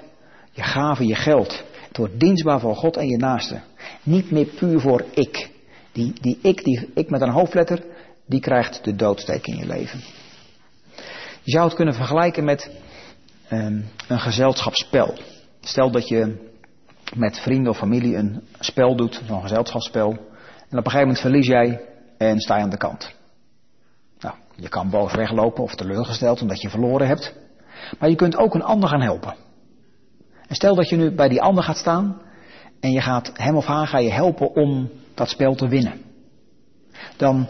[0.51, 1.63] je gaven, je geld.
[1.87, 3.61] Het wordt dienstbaar voor God en je naaste.
[4.03, 5.49] Niet meer puur voor ik.
[5.93, 7.83] Die, die ik, die ik met een hoofdletter,
[8.25, 9.99] die krijgt de doodsteek in je leven.
[11.41, 12.71] Je zou het kunnen vergelijken met
[13.51, 15.17] um, een gezelschapsspel.
[15.61, 16.51] Stel dat je
[17.15, 20.09] met vrienden of familie een spel doet, zo'n gezelschapsspel.
[20.69, 21.81] En op een gegeven moment verlies jij
[22.17, 23.15] en sta je aan de kant.
[24.19, 27.35] Nou, je kan boos weglopen of teleurgesteld omdat je verloren hebt.
[27.99, 29.35] Maar je kunt ook een ander gaan helpen.
[30.47, 32.21] En stel dat je nu bij die ander gaat staan
[32.79, 36.01] en je gaat hem of haar ga je helpen om dat spel te winnen.
[37.17, 37.47] Dan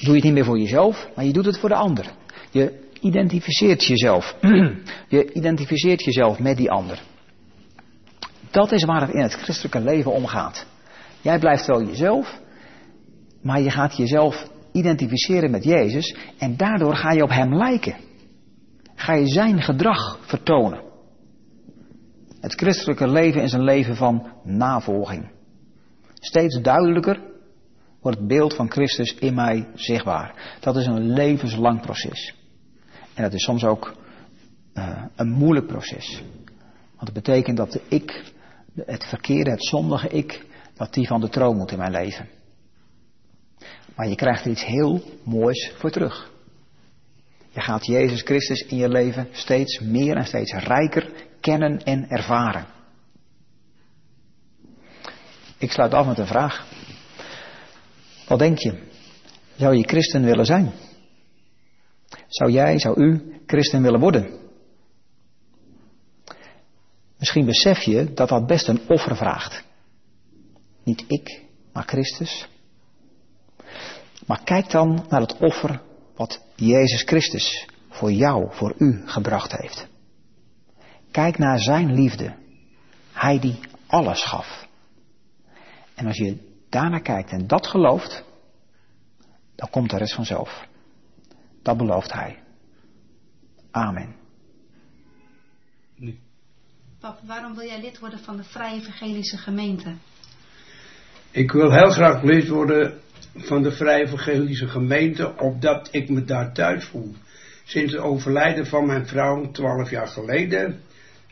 [0.00, 2.12] doe je het niet meer voor jezelf, maar je doet het voor de ander.
[2.50, 4.36] Je identificeert jezelf.
[5.08, 7.02] je identificeert jezelf met die ander.
[8.50, 10.66] Dat is waar het in het christelijke leven om gaat.
[11.20, 12.40] Jij blijft wel jezelf,
[13.42, 17.96] maar je gaat jezelf identificeren met Jezus en daardoor ga je op Hem lijken.
[18.94, 20.82] Ga je Zijn gedrag vertonen.
[22.40, 25.30] Het christelijke leven is een leven van navolging.
[26.20, 27.20] Steeds duidelijker
[28.00, 30.56] wordt het beeld van Christus in mij zichtbaar.
[30.60, 32.34] Dat is een levenslang proces.
[33.14, 33.96] En dat is soms ook
[34.74, 36.22] uh, een moeilijk proces.
[36.96, 38.32] Want het betekent dat de ik
[38.74, 42.28] het verkeerde, het zondige ik, dat die van de troon moet in mijn leven.
[43.94, 46.30] Maar je krijgt er iets heel moois voor terug.
[47.50, 51.10] Je gaat Jezus Christus in je leven steeds meer en steeds rijker
[51.40, 52.66] kennen en ervaren.
[55.58, 56.66] Ik sluit af met een vraag.
[58.26, 58.86] Wat denk je?
[59.56, 60.72] Zou je christen willen zijn?
[62.26, 64.38] Zou jij, zou u christen willen worden?
[67.18, 69.64] Misschien besef je dat dat best een offer vraagt.
[70.84, 71.42] Niet ik,
[71.72, 72.48] maar Christus.
[74.26, 75.80] Maar kijk dan naar het offer
[76.16, 79.86] wat Jezus Christus voor jou, voor u gebracht heeft.
[81.10, 82.34] Kijk naar zijn liefde.
[83.12, 84.67] Hij die alles gaf.
[85.98, 86.36] En als je
[86.68, 88.24] daarnaar kijkt en dat gelooft,
[89.54, 90.66] dan komt de rest vanzelf.
[91.62, 92.38] Dat belooft hij.
[93.70, 94.14] Amen.
[97.00, 99.94] Pap, waarom wil jij lid worden van de Vrije Evangelische Gemeente?
[101.30, 103.00] Ik wil heel graag lid worden
[103.34, 107.14] van de Vrije Evangelische Gemeente, opdat ik me daar thuis voel.
[107.64, 110.80] Sinds het overlijden van mijn vrouw, twaalf jaar geleden,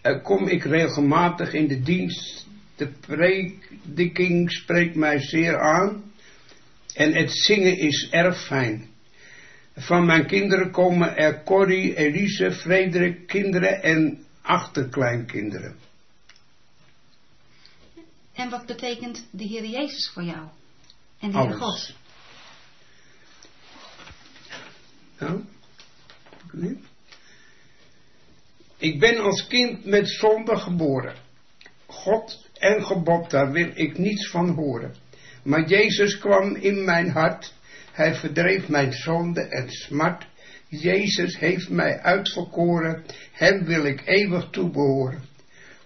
[0.03, 2.46] eh, kom ik regelmatig in de dienst.
[2.77, 6.13] De prediking spreekt mij zeer aan.
[6.95, 8.89] En het zingen is erg fijn.
[9.75, 15.77] Van mijn kinderen komen er Corrie, Elise, Frederik, kinderen en achterkleinkinderen.
[18.33, 20.49] En wat betekent de Heer Jezus voor jou?
[21.21, 21.95] En de Heer God?
[25.19, 25.45] Nou,
[28.77, 31.17] ik ben als kind met zonde geboren.
[31.87, 34.95] God en gebod, daar wil ik niets van horen.
[35.43, 37.55] Maar Jezus kwam in mijn hart.
[37.93, 40.27] Hij verdreef mijn zonde en smart.
[40.69, 45.23] Jezus heeft mij uitverkoren, hem wil ik eeuwig toebehoren.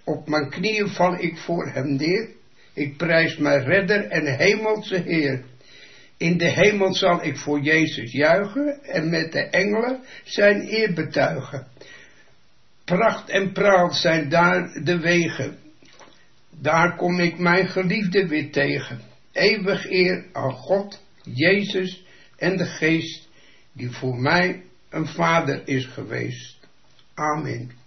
[0.04, 2.28] Op mijn knieën val ik voor hem neer,
[2.74, 5.42] ik prijs mijn redder en hemelse Heer.
[6.16, 11.66] In de hemel zal ik voor Jezus juichen en met de engelen zijn eer betuigen.
[12.84, 15.58] Pracht en praal zijn daar de wegen.
[16.62, 19.00] Daar kom ik mijn geliefde weer tegen.
[19.32, 22.04] Eeuwig eer aan God, Jezus
[22.36, 23.28] en de Geest,
[23.72, 26.68] die voor mij een vader is geweest.
[27.14, 27.79] Amen.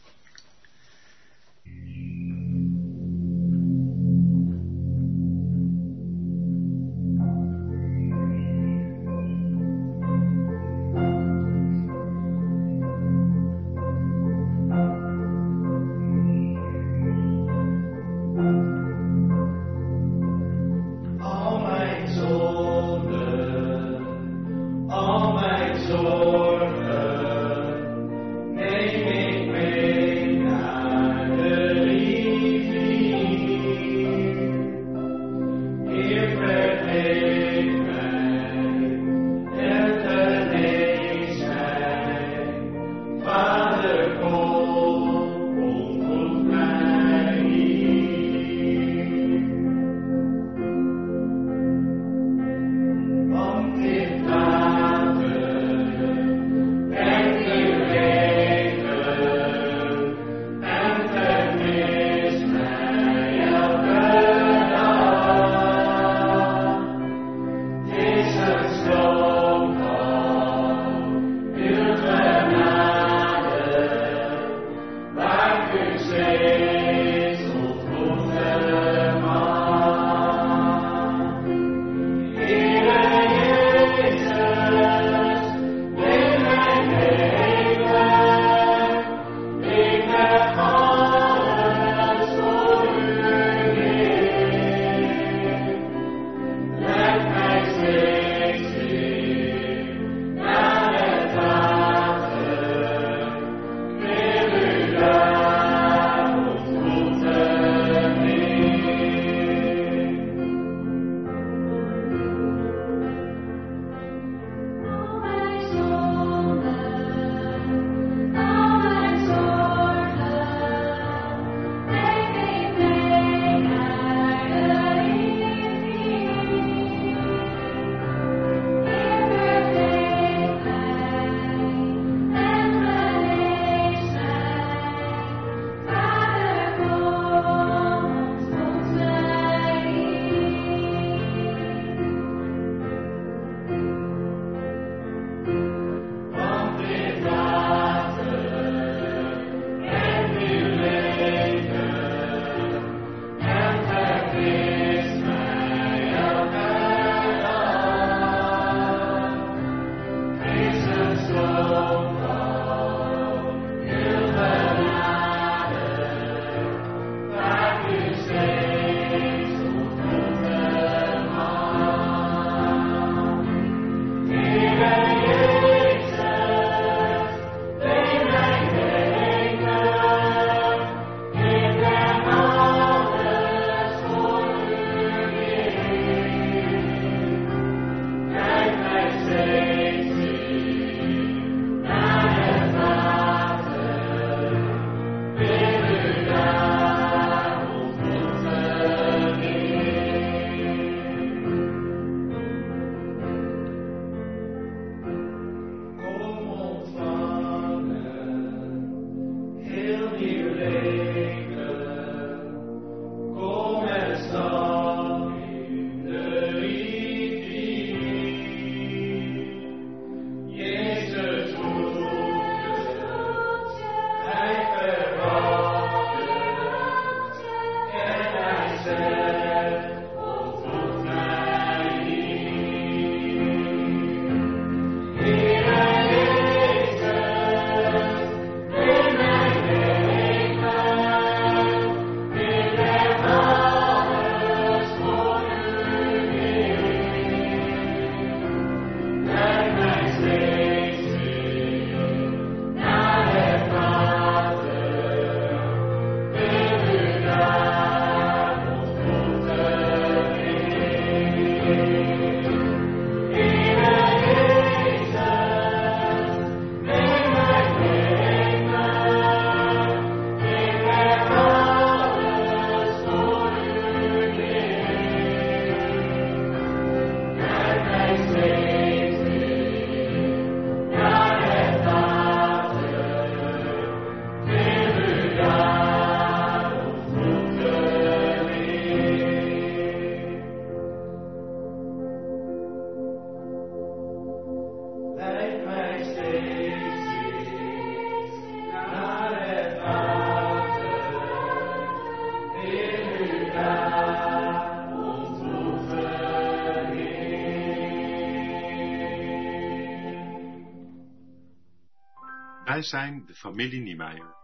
[312.84, 314.36] Zijn de familie Niemeyer.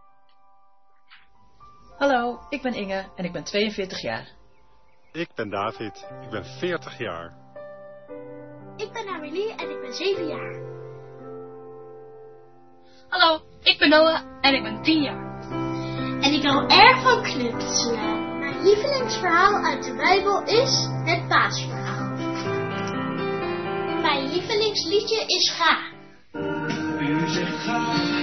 [1.98, 4.28] Hallo, ik ben Inge en ik ben 42 jaar.
[5.12, 7.38] Ik ben David, ik ben 40 jaar.
[8.76, 10.70] Ik ben Amelie en ik ben 7 jaar.
[13.10, 15.42] Hallo, ik ben Noah en ik ben 10 jaar.
[16.22, 18.40] En ik hou erg van knutselen.
[18.40, 22.10] Mijn lievelingsverhaal uit de Bijbel is het paasverhaal.
[24.02, 25.98] Mijn lievelingsliedje is Ga.
[27.00, 28.19] U zegt ga,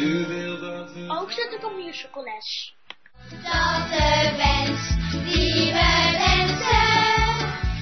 [0.00, 1.06] u wil dat we...
[1.20, 2.74] Ook zit ik op musicales.
[3.30, 4.88] Dat de wens
[5.24, 6.88] die we wensen,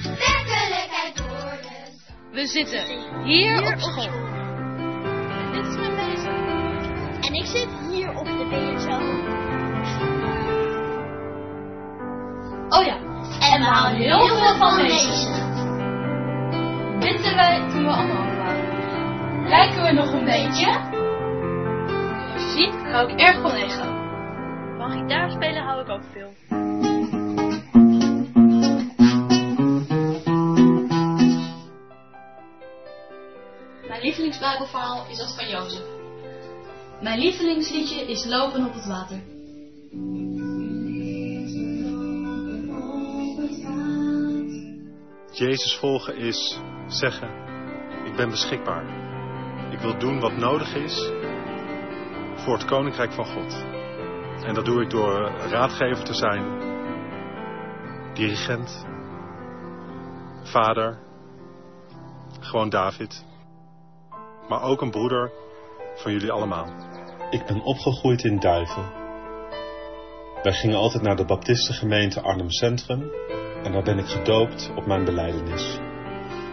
[0.03, 2.01] werkelijkheid worden.
[2.31, 4.27] We zitten hier, op school.
[5.29, 6.29] En dit is mijn BSO.
[7.27, 8.97] En ik zit hier op de BSO.
[12.79, 12.97] Oh ja,
[13.53, 15.47] En we houden heel veel van lezen.
[16.99, 19.47] Wisten wij toen we allemaal waren.
[19.47, 20.88] Lijken we nog een beetje?
[22.59, 23.83] Ziet hou ik erg van Lego.
[24.77, 26.33] Van gitaar spelen hou ik ook veel.
[33.87, 35.85] Mijn lievelingsbijbelverhaal is dat van Jozef.
[37.01, 39.21] Mijn lievelingsliedje is Lopen op het water.
[45.31, 47.29] Jezus volgen is zeggen,
[48.05, 49.07] ik ben beschikbaar.
[49.71, 51.18] Ik wil doen wat nodig is
[52.39, 53.65] voor het Koninkrijk van God.
[54.45, 56.43] En dat doe ik door raadgever te zijn,
[58.13, 58.85] dirigent,
[60.43, 60.97] vader,
[62.39, 63.25] gewoon David,
[64.47, 65.31] maar ook een broeder
[65.95, 66.67] van jullie allemaal.
[67.29, 68.97] Ik ben opgegroeid in Duiven.
[70.43, 73.11] Wij gingen altijd naar de Baptistengemeente Arnhem Centrum
[73.63, 75.79] en daar ben ik gedoopt op mijn beleidenis.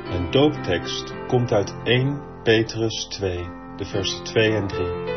[0.09, 5.16] Mijn dooptekst komt uit 1 Petrus 2, de versen 2 en 3.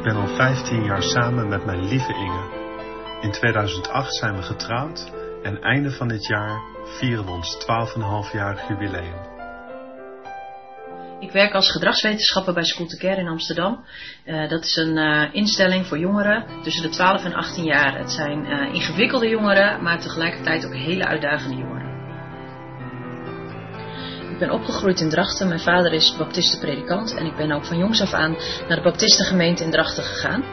[0.00, 2.48] Ik ben al 15 jaar samen met mijn lieve Inge.
[3.20, 9.14] In 2008 zijn we getrouwd en einde van dit jaar vieren we ons 12,5-jarig jubileum.
[11.18, 13.84] Ik werk als gedragswetenschapper bij School to Care in Amsterdam.
[14.24, 17.98] Uh, dat is een uh, instelling voor jongeren tussen de 12 en 18 jaar.
[17.98, 21.89] Het zijn uh, ingewikkelde jongeren, maar tegelijkertijd ook hele uitdagende jongeren.
[24.40, 25.48] Ben opgegroeid in Drachten.
[25.48, 28.36] Mijn vader is baptistenpredikant en ik ben ook van jongs af aan
[28.68, 30.44] naar de baptistengemeente in Drachten gegaan.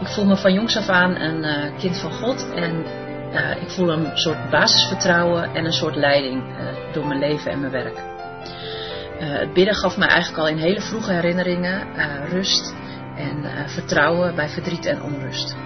[0.00, 2.84] Ik voel me van jongs af aan een kind van God en
[3.60, 6.42] ik voel een soort basisvertrouwen en een soort leiding
[6.92, 8.02] door mijn leven en mijn werk.
[9.18, 11.86] Het bidden gaf mij eigenlijk al in hele vroege herinneringen
[12.28, 12.74] rust
[13.16, 15.56] en vertrouwen bij verdriet en onrust.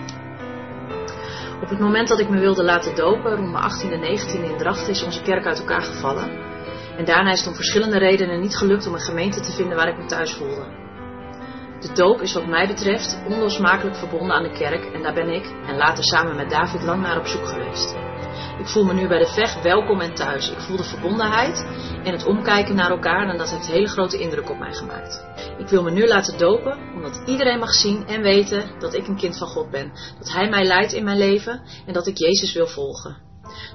[1.62, 4.56] Op het moment dat ik me wilde laten dopen, rond mijn 18e en 19e in
[4.56, 6.50] Drachten, is onze kerk uit elkaar gevallen.
[6.96, 9.88] En daarna is het om verschillende redenen niet gelukt om een gemeente te vinden waar
[9.88, 10.80] ik me thuis voelde.
[11.80, 15.44] De doop is wat mij betreft onlosmakelijk verbonden aan de kerk en daar ben ik,
[15.66, 17.96] en later samen met David, lang naar op zoek geweest.
[18.58, 20.50] Ik voel me nu bij de vecht welkom en thuis.
[20.50, 21.66] Ik voel de verbondenheid
[22.04, 25.24] en het omkijken naar elkaar en dat heeft hele grote indruk op mij gemaakt.
[25.58, 29.16] Ik wil me nu laten dopen, omdat iedereen mag zien en weten dat ik een
[29.16, 29.92] kind van God ben.
[30.18, 33.16] Dat Hij mij leidt in mijn leven en dat ik Jezus wil volgen.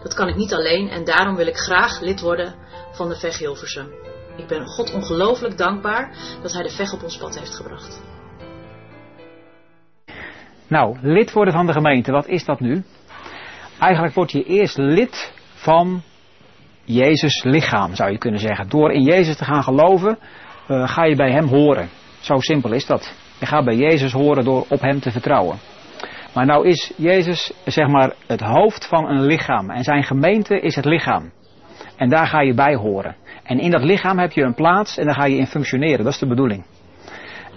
[0.03, 2.55] Dat kan ik niet alleen en daarom wil ik graag lid worden
[2.97, 3.39] van de VEG.
[4.37, 8.01] Ik ben God ongelooflijk dankbaar dat Hij de VEG op ons pad heeft gebracht.
[10.67, 12.83] Nou, lid worden van de gemeente, wat is dat nu?
[13.79, 16.01] Eigenlijk word je eerst lid van
[16.83, 18.69] Jezus lichaam, zou je kunnen zeggen.
[18.69, 20.17] Door in Jezus te gaan geloven,
[20.67, 21.89] uh, ga je bij Hem horen.
[22.19, 23.13] Zo simpel is dat.
[23.39, 25.57] Je gaat bij Jezus horen door op Hem te vertrouwen.
[26.33, 29.69] Maar nou is Jezus, zeg maar, het hoofd van een lichaam.
[29.69, 31.31] En zijn gemeente is het lichaam.
[31.97, 33.15] En daar ga je bij horen.
[33.43, 36.03] En in dat lichaam heb je een plaats en daar ga je in functioneren.
[36.03, 36.65] Dat is de bedoeling.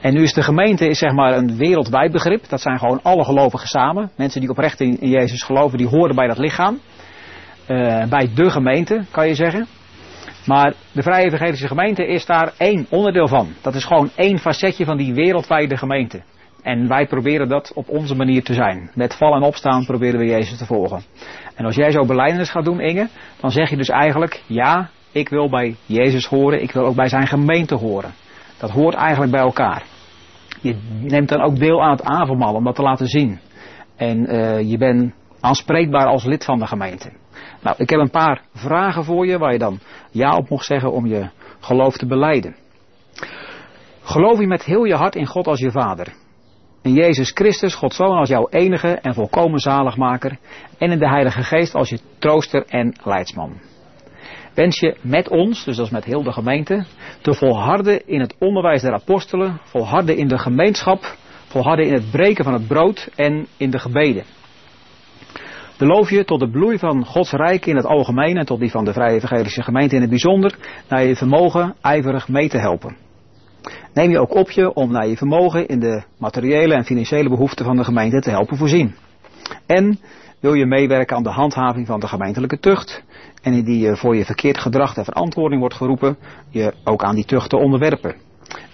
[0.00, 2.48] En nu is de gemeente is zeg maar een wereldwijd begrip.
[2.48, 4.10] Dat zijn gewoon alle gelovigen samen.
[4.16, 6.78] Mensen die oprecht in, Jezus geloven, die horen bij dat lichaam.
[7.68, 9.66] Uh, bij de gemeente, kan je zeggen.
[10.46, 13.48] Maar de Vrije Evangelische Gemeente is daar één onderdeel van.
[13.62, 16.22] Dat is gewoon één facetje van die wereldwijde gemeente.
[16.62, 18.90] En wij proberen dat op onze manier te zijn.
[18.94, 21.02] Met vallen en opstaan proberen we Jezus te volgen.
[21.60, 23.08] En als jij zo beleidenis gaat doen, Inge,
[23.40, 27.08] dan zeg je dus eigenlijk, ja, ik wil bij Jezus horen, ik wil ook bij
[27.08, 28.12] zijn gemeente horen.
[28.58, 29.82] Dat hoort eigenlijk bij elkaar.
[30.60, 33.40] Je neemt dan ook deel aan het avondmaal om dat te laten zien.
[33.96, 37.12] En uh, je bent aanspreekbaar als lid van de gemeente.
[37.62, 39.78] Nou, ik heb een paar vragen voor je waar je dan
[40.10, 41.28] ja op mocht zeggen om je
[41.60, 42.56] geloof te beleiden.
[44.02, 46.12] Geloof je met heel je hart in God als je vader?
[46.82, 50.38] In Jezus Christus, Gods als jouw enige en volkomen zaligmaker.
[50.78, 53.60] En in de Heilige Geest als je trooster en leidsman.
[54.54, 56.84] wens je met ons, dus is met heel de gemeente,
[57.20, 61.16] te volharden in het onderwijs der apostelen, volharden in de gemeenschap,
[61.46, 64.24] volharden in het breken van het brood en in de gebeden.
[65.78, 68.84] Beloof je tot de bloei van Gods rijk in het algemeen en tot die van
[68.84, 70.54] de Vrije Evangelische Gemeente in het bijzonder,
[70.88, 73.09] naar je vermogen ijverig mee te helpen.
[73.94, 77.64] Neem je ook op je om naar je vermogen in de materiële en financiële behoeften
[77.64, 78.94] van de gemeente te helpen voorzien.
[79.66, 79.98] En
[80.40, 83.02] wil je meewerken aan de handhaving van de gemeentelijke tucht
[83.42, 86.16] en in die je voor je verkeerd gedrag ter verantwoording wordt geroepen,
[86.48, 88.14] je ook aan die tucht te onderwerpen.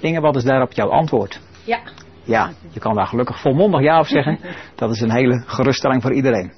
[0.01, 1.41] Inge, wat is daarop jouw antwoord?
[1.65, 1.81] Ja.
[2.23, 4.39] Ja, je kan daar gelukkig volmondig ja op zeggen.
[4.77, 6.53] Dat is een hele geruststelling voor iedereen.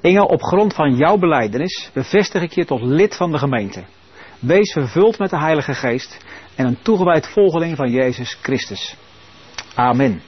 [0.00, 3.84] Inge, op grond van jouw beleidenis bevestig ik je tot lid van de gemeente.
[4.38, 6.24] Wees vervuld met de Heilige Geest
[6.56, 8.96] en een toegewijd volgeling van Jezus Christus.
[9.74, 10.20] Amen.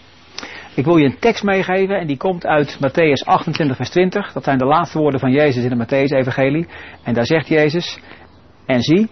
[0.75, 4.33] Ik wil je een tekst meegeven en die komt uit Matthäus 28, vers 20.
[4.33, 6.67] Dat zijn de laatste woorden van Jezus in het Matthäus-evangelie.
[7.03, 7.99] En daar zegt Jezus,
[8.67, 9.09] en zie,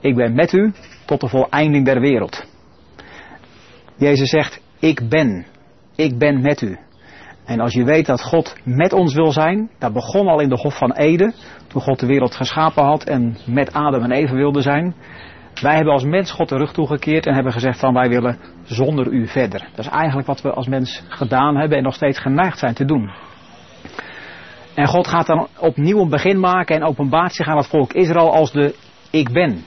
[0.00, 0.72] ik ben met u
[1.06, 2.44] tot de voleinding der wereld.
[3.96, 5.46] Jezus zegt, ik ben,
[5.96, 6.78] ik ben met u.
[7.44, 10.60] En als je weet dat God met ons wil zijn, dat begon al in de
[10.60, 11.34] Hof van Eden,
[11.66, 14.94] toen God de wereld geschapen had en met Adam en Eva wilde zijn.
[15.62, 19.06] Wij hebben als mens God de rug toegekeerd en hebben gezegd van wij willen zonder
[19.06, 19.68] u verder.
[19.74, 22.84] Dat is eigenlijk wat we als mens gedaan hebben en nog steeds geneigd zijn te
[22.84, 23.10] doen.
[24.74, 28.32] En God gaat dan opnieuw een begin maken en openbaart zich aan het volk Israël
[28.32, 28.74] als de
[29.10, 29.64] ik ben.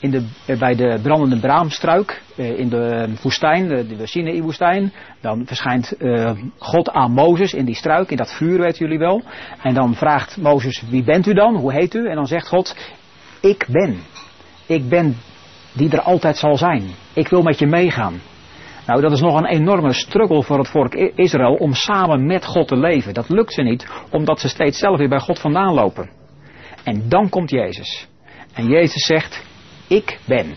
[0.00, 0.26] In de,
[0.58, 4.92] bij de brandende braamstruik eh, in de woestijn, de, de Sinai-woestijn.
[5.20, 9.22] Dan verschijnt uh, God aan Mozes in die struik, in dat vuur weten jullie wel.
[9.62, 11.56] En dan vraagt Mozes, wie bent u dan?
[11.56, 12.08] Hoe heet u?
[12.08, 12.76] En dan zegt God,
[13.40, 13.98] ik ben.
[14.66, 15.16] Ik ben
[15.76, 16.82] die er altijd zal zijn.
[17.12, 18.20] Ik wil met je meegaan.
[18.86, 22.68] Nou, dat is nog een enorme struggle voor het volk Israël om samen met God
[22.68, 23.14] te leven.
[23.14, 26.10] Dat lukt ze niet, omdat ze steeds zelf weer bij God vandaan lopen.
[26.84, 28.08] En dan komt Jezus.
[28.52, 29.44] En Jezus zegt,
[29.88, 30.54] ik ben.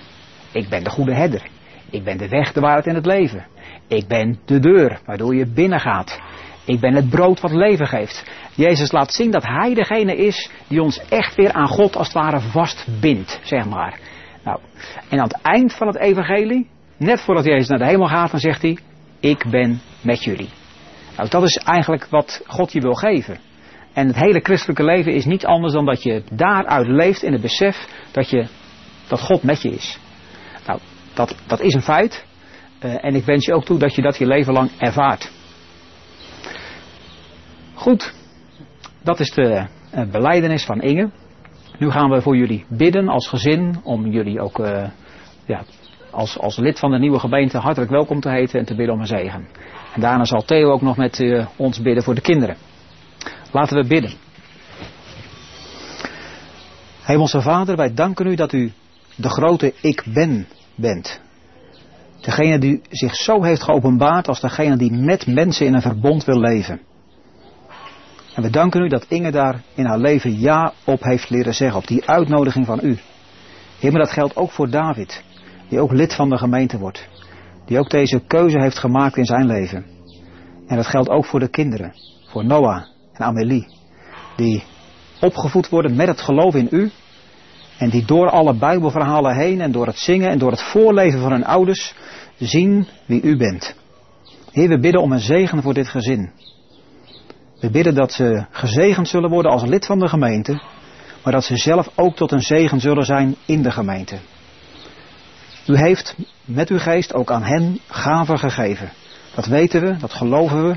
[0.52, 1.48] Ik ben de goede herder.
[1.90, 3.46] Ik ben de weg, de waarheid en het leven.
[3.88, 6.20] Ik ben de deur waardoor je binnengaat.
[6.66, 8.32] Ik ben het brood wat leven geeft.
[8.56, 12.16] Jezus laat zien dat Hij degene is die ons echt weer aan God als het
[12.16, 14.00] ware vastbindt, zeg maar.
[14.44, 14.60] Nou,
[15.10, 18.40] en aan het eind van het evangelie, net voordat Jezus naar de hemel gaat, dan
[18.40, 18.78] zegt hij,
[19.20, 20.50] ik ben met jullie.
[21.18, 23.40] Nou, dat is eigenlijk wat God je wil geven.
[23.94, 27.42] En het hele christelijke leven is niets anders dan dat je daaruit leeft in het
[27.42, 28.48] besef dat, je,
[29.08, 30.00] dat God met je is.
[30.68, 30.80] Nou,
[31.14, 32.26] dat, dat is een feit.
[32.84, 35.32] Uh, en ik wens je ook toe dat je dat je leven lang ervaart.
[37.74, 38.14] Goed,
[39.04, 39.66] dat is de
[39.96, 41.10] uh, beleidenis van Inge.
[41.80, 44.88] Nu gaan we voor jullie bidden als gezin om jullie ook uh,
[45.46, 45.64] ja,
[46.12, 49.02] als, als lid van de nieuwe gemeente hartelijk welkom te heten en te bidden om
[49.02, 49.48] een zegen.
[49.94, 52.56] En daarna zal Theo ook nog met uh, ons bidden voor de kinderen.
[53.52, 54.12] Laten we bidden.
[57.02, 58.72] Hemelse Vader, wij danken u dat u
[59.16, 61.22] de grote ik ben bent.
[62.22, 66.40] Degene die zich zo heeft geopenbaard als degene die met mensen in een verbond wil
[66.40, 66.80] leven.
[68.40, 71.78] En we danken u dat Inge daar in haar leven ja op heeft leren zeggen,
[71.78, 72.98] op die uitnodiging van u.
[73.80, 75.24] Heer, maar dat geldt ook voor David,
[75.70, 77.08] die ook lid van de gemeente wordt.
[77.66, 79.86] Die ook deze keuze heeft gemaakt in zijn leven.
[80.68, 81.94] En dat geldt ook voor de kinderen,
[82.28, 83.68] voor Noah en Amelie,
[84.36, 84.64] die
[85.22, 86.92] opgevoed worden met het geloof in u.
[87.78, 91.32] En die door alle Bijbelverhalen heen en door het zingen en door het voorleven van
[91.32, 91.96] hun ouders
[92.38, 93.76] zien wie u bent.
[94.52, 96.32] Heer, we bidden om een zegen voor dit gezin.
[97.60, 100.62] We bidden dat ze gezegend zullen worden als lid van de gemeente,
[101.24, 104.18] maar dat ze zelf ook tot een zegen zullen zijn in de gemeente.
[105.68, 108.90] U heeft met uw geest ook aan hen gaven gegeven.
[109.36, 110.76] Dat weten we, dat geloven we.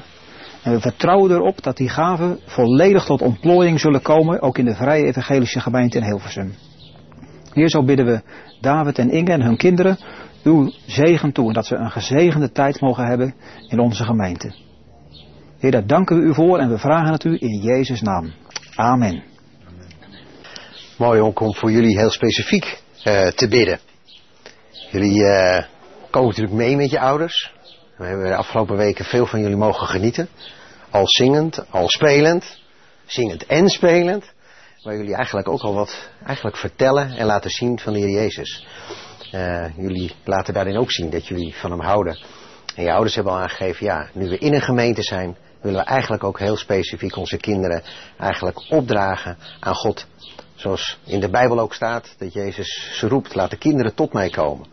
[0.63, 4.75] En we vertrouwen erop dat die gaven volledig tot ontplooiing zullen komen, ook in de
[4.75, 6.55] Vrije Evangelische Gemeente in Hilversum.
[7.53, 8.23] Hier zo bidden we
[8.61, 9.99] David en Inge en hun kinderen
[10.43, 13.35] uw zegen toe en dat ze een gezegende tijd mogen hebben
[13.69, 14.55] in onze gemeente.
[15.63, 18.33] Heer, daar danken we u voor en we vragen het u in Jezus' naam.
[18.75, 19.23] Amen.
[20.99, 23.79] Mooi ook om voor jullie heel specifiek uh, te bidden.
[24.91, 25.63] Jullie uh,
[26.11, 27.53] komen natuurlijk mee met je ouders.
[27.97, 30.29] We hebben de afgelopen weken veel van jullie mogen genieten.
[30.91, 32.59] Al zingend, al spelend.
[33.05, 34.33] Zingend en spelend.
[34.83, 38.67] Waar jullie eigenlijk ook al wat eigenlijk vertellen en laten zien van de Heer Jezus.
[39.35, 42.19] Uh, jullie laten daarin ook zien dat jullie van hem houden.
[42.77, 45.87] En je ouders hebben al aangegeven, ja, nu we in een gemeente zijn, willen we
[45.87, 47.83] eigenlijk ook heel specifiek onze kinderen
[48.19, 50.07] eigenlijk opdragen aan God.
[50.55, 54.67] Zoals in de Bijbel ook staat, dat Jezus roept, laat de kinderen tot mij komen.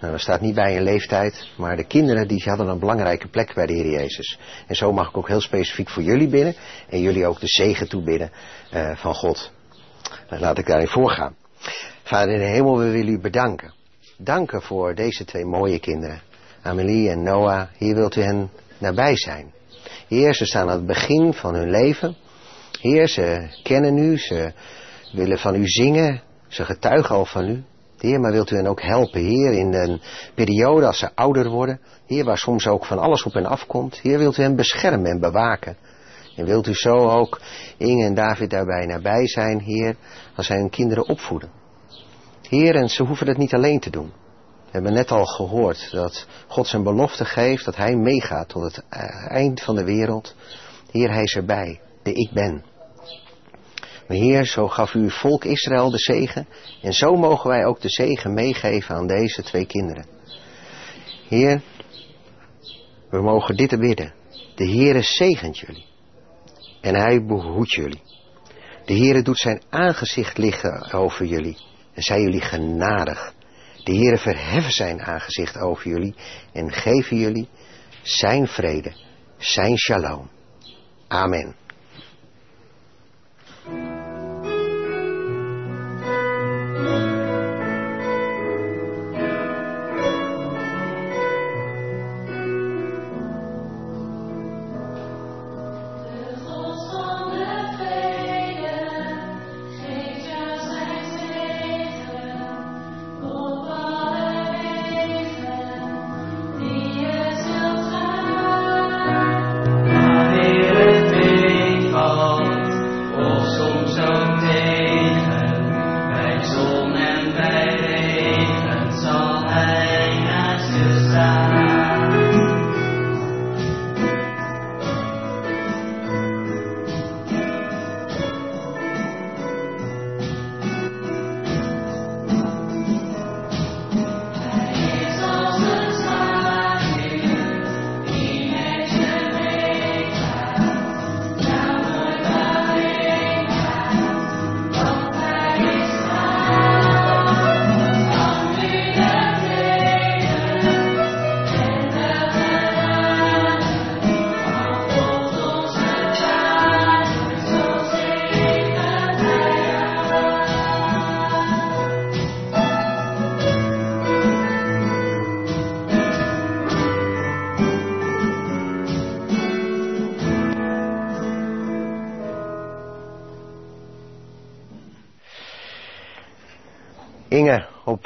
[0.00, 3.54] Nou, dat staat niet bij een leeftijd, maar de kinderen die hadden een belangrijke plek
[3.54, 4.38] bij de Heer Jezus.
[4.66, 6.54] En zo mag ik ook heel specifiek voor jullie bidden
[6.88, 8.30] en jullie ook de zegen toebidden
[8.72, 9.52] uh, van God.
[10.28, 11.36] Dan laat ik daarin voorgaan.
[12.02, 13.74] Vader in de hemel, we willen u bedanken.
[14.18, 16.20] Danken voor deze twee mooie kinderen.
[16.62, 17.68] Amelie en Noah.
[17.78, 19.54] Hier wilt u hen nabij zijn.
[20.08, 22.16] Heer, ze staan aan het begin van hun leven.
[22.80, 24.52] Heer, ze kennen u, ze
[25.12, 27.64] willen van u zingen, ze getuigen al van u.
[27.98, 30.00] Heer, maar wilt u hen ook helpen, Heer, in een
[30.34, 31.80] periode als ze ouder worden.
[32.06, 34.00] Heer, waar soms ook van alles op hen afkomt.
[34.00, 35.76] Heer, wilt u hen beschermen en bewaken.
[36.36, 37.40] En wilt u zo ook
[37.76, 39.96] Inge en David daarbij nabij zijn, Heer,
[40.36, 41.50] als zij hun kinderen opvoeden.
[42.48, 44.12] Heer, en ze hoeven het niet alleen te doen.
[44.76, 49.30] Hebben net al gehoord dat God zijn belofte geeft dat hij meegaat tot het eh,
[49.30, 50.34] eind van de wereld.
[50.90, 52.64] Heer, hij is erbij, de ik ben.
[54.08, 56.46] Maar Heer, zo gaf u volk Israël de zegen.
[56.82, 60.06] En zo mogen wij ook de zegen meegeven aan deze twee kinderen.
[61.28, 61.62] Heer,
[63.10, 64.14] we mogen dit bidden.
[64.54, 65.86] De Heere zegent jullie.
[66.80, 68.02] En hij behoedt jullie.
[68.84, 71.56] De Heere doet zijn aangezicht liggen over jullie.
[71.94, 73.34] En zij jullie genadig.
[73.86, 76.14] De Heere verheffen zijn aangezicht over jullie.
[76.52, 77.48] En geven jullie
[78.02, 78.92] zijn vrede.
[79.36, 80.30] Zijn shalom.
[81.08, 81.54] Amen.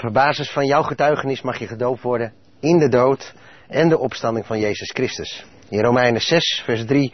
[0.04, 3.34] Op basis van jouw getuigenis mag je gedoopt worden in de dood
[3.68, 5.44] en de opstanding van Jezus Christus.
[5.68, 7.12] In Romeinen 6, vers 3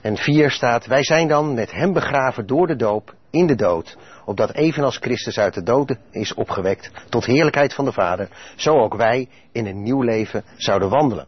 [0.00, 3.96] en 4 staat: Wij zijn dan met hem begraven door de doop in de dood,
[4.24, 8.94] opdat evenals Christus uit de doden is opgewekt tot heerlijkheid van de Vader, zo ook
[8.94, 11.26] wij in een nieuw leven zouden wandelen.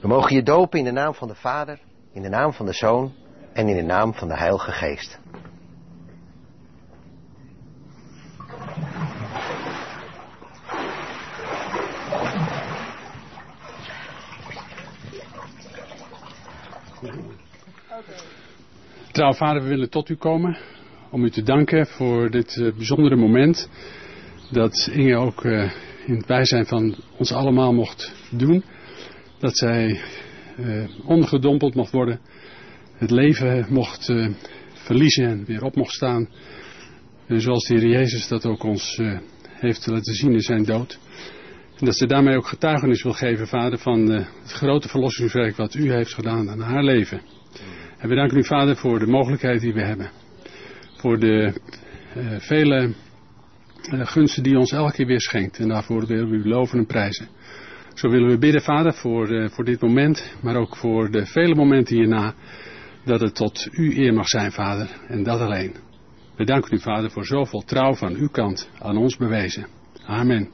[0.00, 1.78] We mogen je dopen in de naam van de Vader,
[2.12, 3.14] in de naam van de Zoon
[3.52, 5.18] en in de naam van de Heilige Geest.
[19.12, 20.58] Trouw vader, we willen tot u komen
[21.10, 23.68] om u te danken voor dit eh, bijzondere moment.
[24.50, 25.72] Dat Inge ook eh,
[26.06, 28.64] in het bijzijn van ons allemaal mocht doen.
[29.38, 30.00] Dat zij
[30.56, 32.20] eh, ondergedompeld mocht worden.
[32.94, 34.12] Het leven mocht
[34.72, 36.28] verliezen en weer op mocht staan.
[37.28, 39.00] Zoals de Heer Jezus dat ook ons
[39.48, 40.98] heeft laten zien in zijn dood.
[41.84, 45.74] En dat ze daarmee ook getuigenis wil geven, vader, van eh, het grote verlossingswerk wat
[45.74, 47.20] u heeft gedaan aan haar leven.
[47.98, 50.10] En we danken u, vader, voor de mogelijkheid die we hebben.
[50.96, 51.52] Voor de
[52.14, 52.94] eh, vele
[53.90, 55.58] eh, gunsten die u ons elke keer weer schenkt.
[55.58, 57.28] En daarvoor willen we u loven en prijzen.
[57.94, 61.96] Zo willen we bidden, vader, voor, voor dit moment, maar ook voor de vele momenten
[61.96, 62.34] hierna.
[63.04, 65.74] Dat het tot u eer mag zijn, vader, en dat alleen.
[66.36, 69.66] We danken u, vader, voor zoveel trouw van uw kant aan ons bewezen.
[70.06, 70.48] Amen.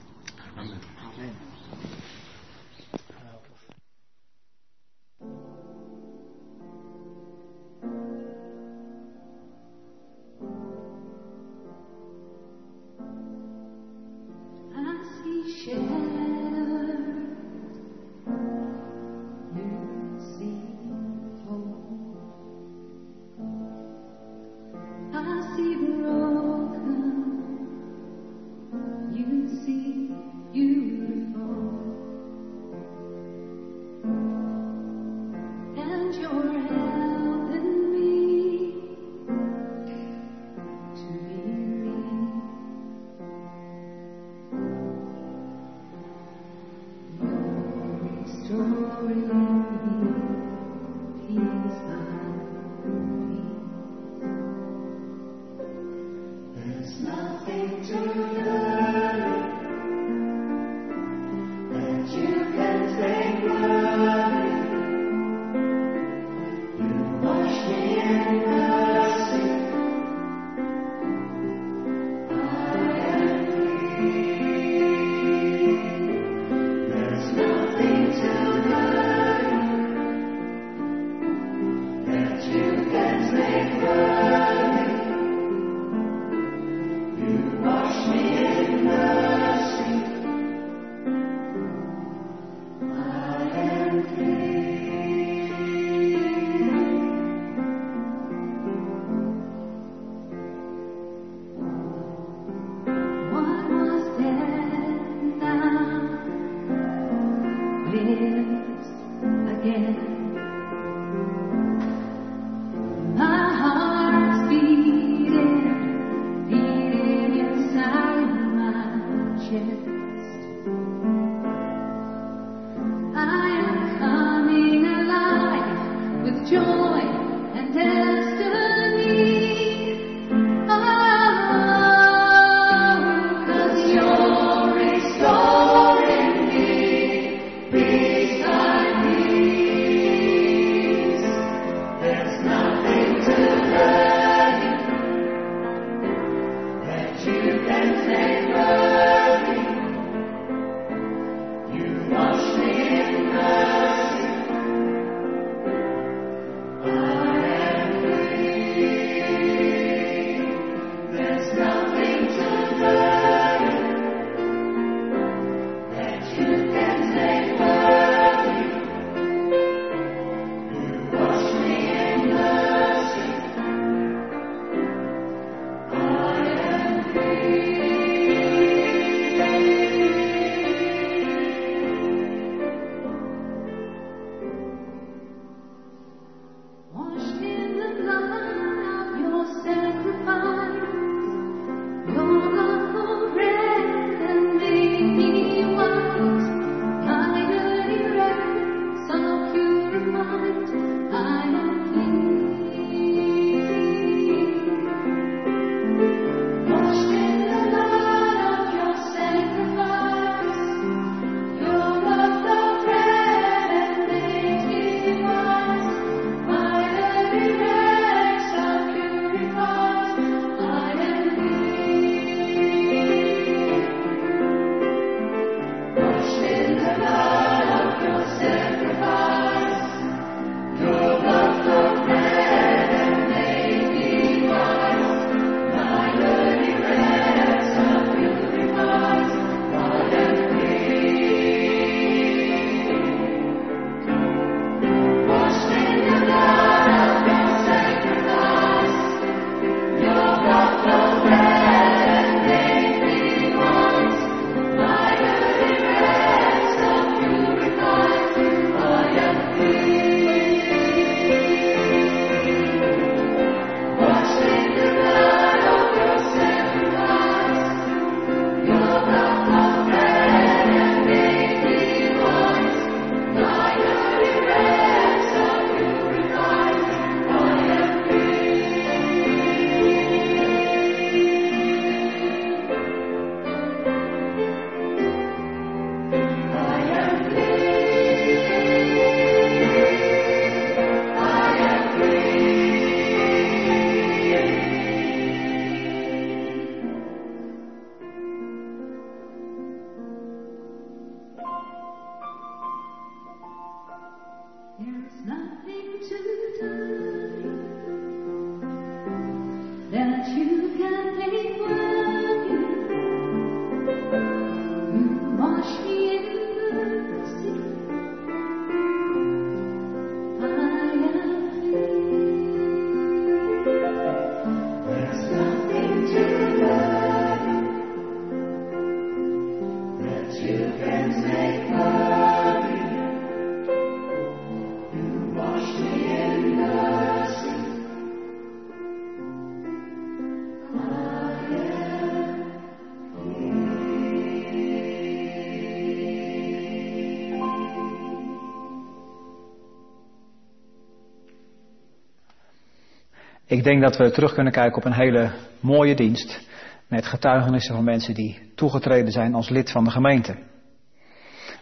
[353.60, 355.30] Ik denk dat we terug kunnen kijken op een hele
[355.60, 356.48] mooie dienst.
[356.88, 360.36] Met getuigenissen van mensen die toegetreden zijn als lid van de gemeente.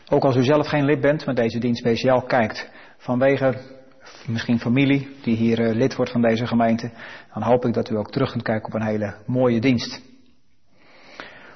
[0.08, 3.54] Ook als u zelf geen lid bent, maar deze dienst speciaal kijkt vanwege
[4.26, 6.90] misschien familie die hier eh, lid wordt van deze gemeente,
[7.34, 10.02] dan hoop ik dat u ook terug kunt kijken op een hele mooie dienst.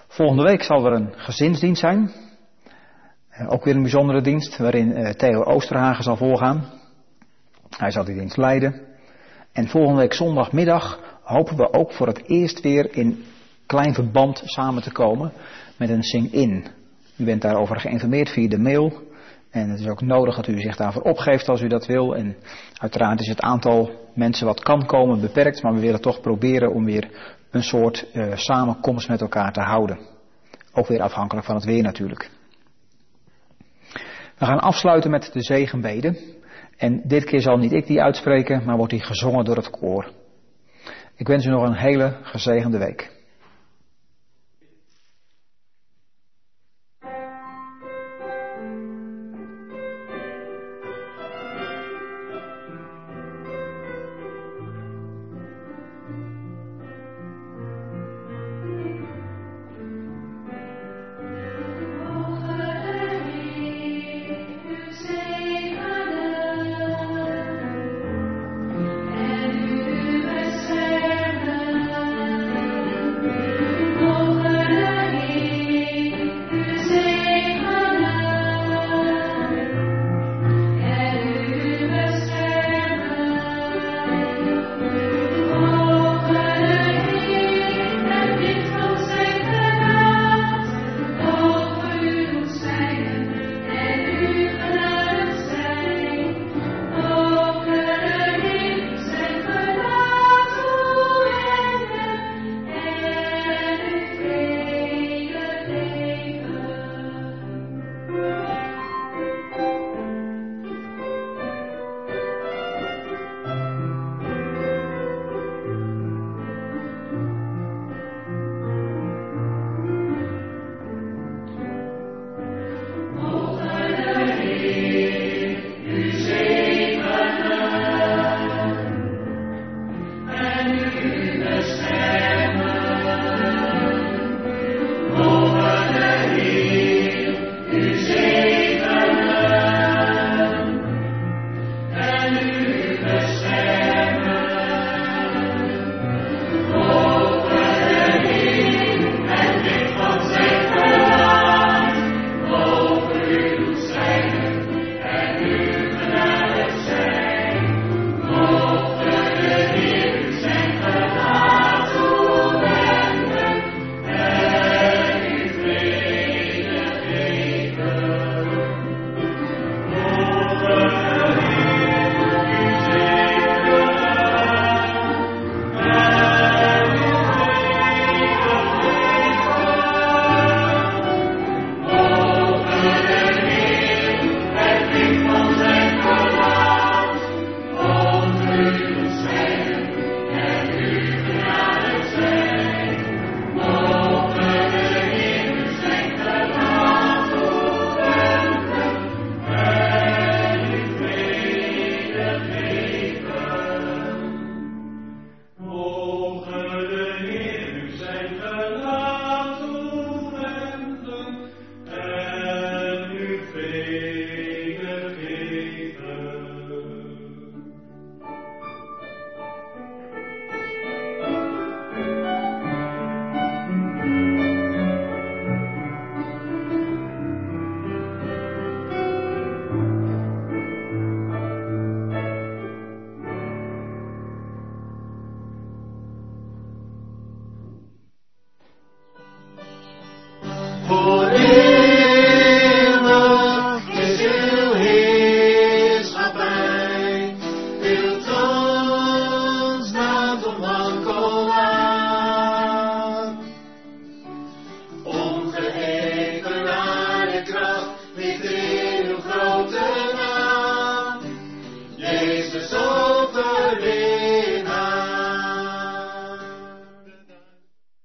[0.06, 2.10] Volgende week zal er een gezinsdienst zijn.
[3.28, 6.64] Eh, Ook weer een bijzondere dienst waarin eh, Theo Oosterhagen zal voorgaan.
[7.76, 8.90] Hij zal die dienst leiden.
[9.52, 13.24] En volgende week zondagmiddag hopen we ook voor het eerst weer in
[13.66, 15.32] klein verband samen te komen
[15.76, 16.66] met een sing-in.
[17.16, 19.10] U bent daarover geïnformeerd via de mail.
[19.50, 22.16] En het is ook nodig dat u zich daarvoor opgeeft als u dat wil.
[22.16, 22.36] En
[22.76, 26.84] uiteraard is het aantal mensen wat kan komen beperkt, maar we willen toch proberen om
[26.84, 27.10] weer
[27.50, 29.98] een soort eh, samenkomst met elkaar te houden.
[30.72, 32.30] Ook weer afhankelijk van het weer natuurlijk.
[34.38, 36.16] We gaan afsluiten met de zegenbeden.
[36.82, 40.10] En dit keer zal niet ik die uitspreken, maar wordt die gezongen door het koor.
[41.16, 43.11] Ik wens u nog een hele gezegende week.